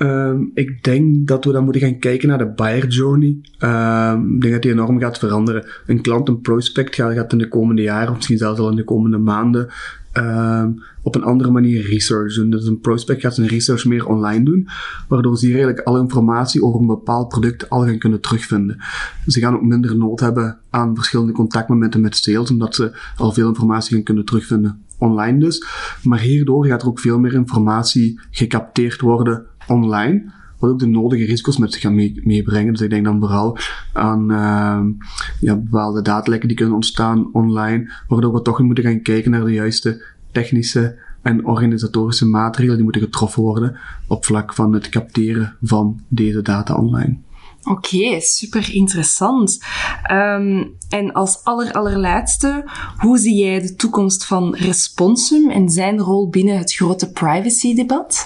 Um, 0.02 0.50
ik 0.54 0.84
denk 0.84 1.26
dat 1.28 1.44
we 1.44 1.52
dan 1.52 1.64
moeten 1.64 1.82
gaan 1.82 1.98
kijken 1.98 2.28
naar 2.28 2.38
de 2.38 2.52
buyer 2.52 2.86
journey. 2.86 3.36
Um, 3.58 4.34
ik 4.34 4.40
denk 4.40 4.52
dat 4.52 4.62
die 4.62 4.72
enorm 4.72 5.00
gaat 5.00 5.18
veranderen. 5.18 5.66
Een 5.86 6.02
klant, 6.02 6.28
een 6.28 6.40
prospect 6.40 6.94
gaat, 6.94 7.14
gaat 7.14 7.32
in 7.32 7.38
de 7.38 7.48
komende 7.48 7.82
jaren, 7.82 8.08
of 8.08 8.16
misschien 8.16 8.38
zelfs 8.38 8.60
al 8.60 8.70
in 8.70 8.76
de 8.76 8.84
komende 8.84 9.18
maanden, 9.18 9.72
um, 10.12 10.82
op 11.02 11.14
een 11.14 11.22
andere 11.22 11.50
manier 11.50 11.86
research 11.86 12.34
doen. 12.34 12.50
Dus 12.50 12.66
een 12.66 12.80
prospect 12.80 13.20
gaat 13.20 13.34
zijn 13.34 13.46
research 13.46 13.84
meer 13.84 14.06
online 14.06 14.44
doen, 14.44 14.68
waardoor 15.08 15.36
ze 15.36 15.46
hier 15.46 15.54
eigenlijk 15.54 15.86
alle 15.86 16.00
informatie 16.00 16.62
over 16.62 16.80
een 16.80 16.86
bepaald 16.86 17.28
product 17.28 17.70
al 17.70 17.84
gaan 17.84 17.98
kunnen 17.98 18.20
terugvinden. 18.20 18.82
Ze 19.26 19.40
gaan 19.40 19.54
ook 19.54 19.62
minder 19.62 19.96
nood 19.96 20.20
hebben 20.20 20.58
aan 20.70 20.94
verschillende 20.94 21.32
contactmomenten 21.32 22.00
met 22.00 22.16
sales, 22.16 22.50
omdat 22.50 22.74
ze 22.74 22.98
al 23.16 23.32
veel 23.32 23.48
informatie 23.48 23.94
gaan 23.94 24.04
kunnen 24.04 24.24
terugvinden 24.24 24.82
online 24.98 25.38
dus. 25.38 25.66
Maar 26.02 26.18
hierdoor 26.18 26.66
gaat 26.66 26.82
er 26.82 26.88
ook 26.88 27.00
veel 27.00 27.18
meer 27.18 27.34
informatie 27.34 28.20
gecapteerd 28.30 29.00
worden 29.00 29.46
online 29.66 30.32
wat 30.60 30.70
ook 30.70 30.78
de 30.78 30.86
nodige 30.86 31.24
risico's 31.24 31.58
met 31.58 31.72
zich 31.72 31.82
gaan 31.82 31.94
meebrengen. 32.22 32.72
Dus 32.72 32.82
ik 32.82 32.90
denk 32.90 33.04
dan 33.04 33.20
vooral 33.20 33.58
aan 33.92 34.32
uh, 34.32 35.06
ja, 35.40 35.56
bepaalde 35.56 36.02
datalekken 36.02 36.48
die 36.48 36.56
kunnen 36.56 36.74
ontstaan 36.74 37.28
online, 37.32 37.92
waardoor 38.08 38.32
we 38.32 38.42
toch 38.42 38.60
moeten 38.60 38.84
gaan 38.84 39.02
kijken 39.02 39.30
naar 39.30 39.44
de 39.44 39.52
juiste 39.52 40.04
technische 40.32 40.98
en 41.22 41.46
organisatorische 41.46 42.26
maatregelen 42.26 42.76
die 42.76 42.84
moeten 42.84 43.02
getroffen 43.02 43.42
worden 43.42 43.78
op 44.06 44.24
vlak 44.24 44.54
van 44.54 44.72
het 44.72 44.88
capteren 44.88 45.56
van 45.62 46.00
deze 46.08 46.42
data 46.42 46.74
online. 46.74 47.16
Oké, 47.62 48.20
super 48.20 48.74
interessant. 48.74 49.64
Um, 50.12 50.76
en 50.88 51.12
als 51.12 51.44
aller, 51.44 51.72
allerlaatste, 51.72 52.64
hoe 52.96 53.18
zie 53.18 53.34
jij 53.34 53.60
de 53.60 53.74
toekomst 53.74 54.26
van 54.26 54.54
Responsum 54.54 55.50
en 55.50 55.68
zijn 55.68 55.98
rol 55.98 56.28
binnen 56.28 56.58
het 56.58 56.74
grote 56.74 57.10
privacy-debat? 57.10 58.22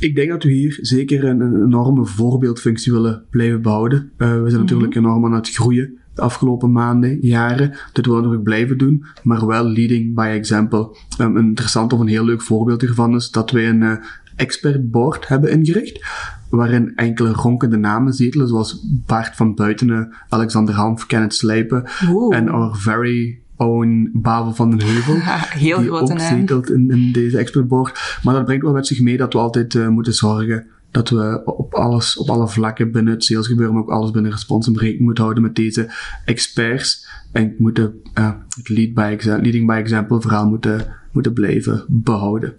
Ik 0.00 0.14
denk 0.14 0.30
dat 0.30 0.42
we 0.42 0.50
hier 0.50 0.78
zeker 0.80 1.24
een, 1.24 1.40
een 1.40 1.64
enorme 1.64 2.06
voorbeeldfunctie 2.06 2.92
willen 2.92 3.24
blijven 3.30 3.62
behouden. 3.62 4.10
Uh, 4.18 4.42
we 4.42 4.50
zijn 4.50 4.62
natuurlijk 4.62 4.94
mhm. 4.94 5.04
enorm 5.04 5.24
aan 5.24 5.32
het 5.32 5.50
groeien 5.50 5.98
de 6.14 6.22
afgelopen 6.22 6.72
maanden, 6.72 7.18
jaren. 7.20 7.74
Dat 7.92 8.06
willen 8.06 8.22
we 8.22 8.28
nog 8.28 8.42
blijven 8.42 8.78
doen, 8.78 9.04
maar 9.22 9.46
wel 9.46 9.64
leading 9.64 10.14
by 10.14 10.30
example. 10.32 10.96
Um, 11.20 11.36
een 11.36 11.46
interessant 11.46 11.92
of 11.92 12.00
een 12.00 12.06
heel 12.06 12.24
leuk 12.24 12.42
voorbeeld 12.42 12.80
hiervan 12.80 13.14
is 13.14 13.30
dat 13.30 13.50
wij 13.50 13.68
een 13.68 13.82
uh, 13.82 13.92
expert 14.36 14.90
board 14.90 15.28
hebben 15.28 15.50
ingericht, 15.50 16.06
waarin 16.48 16.92
enkele 16.96 17.32
ronkende 17.32 17.76
namen 17.76 18.12
zetelen, 18.12 18.48
zoals 18.48 18.86
Bart 19.06 19.36
van 19.36 19.54
Buitenen, 19.54 20.14
Alexander 20.28 20.74
Hanf, 20.74 21.06
Kenneth 21.06 21.34
Slijpen 21.34 21.84
en 22.28 22.48
our 22.48 22.76
very 22.76 23.40
own 23.60 24.10
Babel 24.12 24.54
van 24.54 24.70
den 24.70 24.88
Heuvel. 24.88 25.16
heel 25.66 25.80
die 25.80 25.90
ook 25.90 26.20
zetelt 26.20 26.70
in, 26.70 26.90
in 26.90 27.12
deze 27.12 27.38
expertboard. 27.38 28.18
Maar 28.22 28.34
dat 28.34 28.44
brengt 28.44 28.62
wel 28.62 28.72
met 28.72 28.86
zich 28.86 29.00
mee 29.00 29.16
dat 29.16 29.32
we 29.32 29.38
altijd 29.38 29.74
uh, 29.74 29.88
moeten 29.88 30.14
zorgen 30.14 30.66
dat 30.90 31.08
we 31.08 31.42
op 31.44 31.74
alles, 31.74 32.16
op 32.16 32.30
alle 32.30 32.48
vlakken 32.48 32.92
binnen 32.92 33.12
het 33.12 33.24
salesgebeuren, 33.24 33.74
maar 33.74 33.82
ook 33.82 33.90
alles 33.90 34.10
binnen 34.10 34.30
Responsum 34.30 34.78
rekening 34.78 35.04
moeten 35.04 35.22
houden 35.22 35.42
met 35.42 35.54
deze 35.54 35.92
experts. 36.24 37.08
En 37.32 37.54
moeten 37.58 38.00
uh, 38.18 38.32
het 38.56 38.68
lead 38.68 38.94
by 38.94 39.16
leading 39.24 39.66
by 39.66 39.72
example 39.72 40.20
verhaal 40.20 40.48
moeten, 40.48 40.96
moeten 41.12 41.32
blijven 41.32 41.84
behouden. 41.88 42.56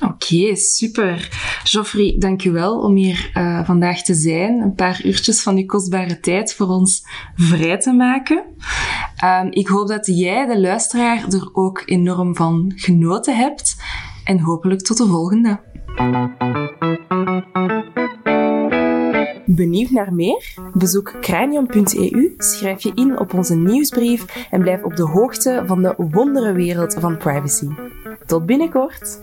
Oké, 0.00 0.56
super. 0.56 1.28
Geoffrey, 1.64 2.16
dank 2.18 2.44
u 2.44 2.50
wel 2.50 2.80
om 2.80 2.96
hier 2.96 3.30
uh, 3.34 3.64
vandaag 3.64 4.02
te 4.02 4.14
zijn. 4.14 4.60
Een 4.60 4.74
paar 4.74 5.00
uurtjes 5.04 5.42
van 5.42 5.56
uw 5.56 5.66
kostbare 5.66 6.20
tijd 6.20 6.54
voor 6.54 6.68
ons 6.68 7.06
vrij 7.34 7.78
te 7.78 7.92
maken. 7.92 8.44
Um, 9.24 9.48
ik 9.50 9.68
hoop 9.68 9.88
dat 9.88 10.06
jij, 10.06 10.46
de 10.46 10.60
luisteraar, 10.60 11.24
er 11.28 11.50
ook 11.52 11.82
enorm 11.86 12.36
van 12.36 12.72
genoten 12.76 13.36
hebt. 13.36 13.76
En 14.24 14.40
hopelijk 14.40 14.80
tot 14.80 14.96
de 14.96 15.06
volgende. 15.06 15.60
Benieuwd 19.46 19.90
naar 19.90 20.14
meer? 20.14 20.54
Bezoek 20.72 21.16
cranium.eu, 21.20 22.34
schrijf 22.38 22.82
je 22.82 22.92
in 22.94 23.18
op 23.18 23.34
onze 23.34 23.56
nieuwsbrief 23.56 24.46
en 24.50 24.60
blijf 24.60 24.82
op 24.82 24.96
de 24.96 25.02
hoogte 25.02 25.62
van 25.66 25.82
de 25.82 25.94
wonderenwereld 25.96 26.94
van 26.94 27.16
privacy. 27.16 27.68
Tot 28.26 28.46
binnenkort! 28.46 29.20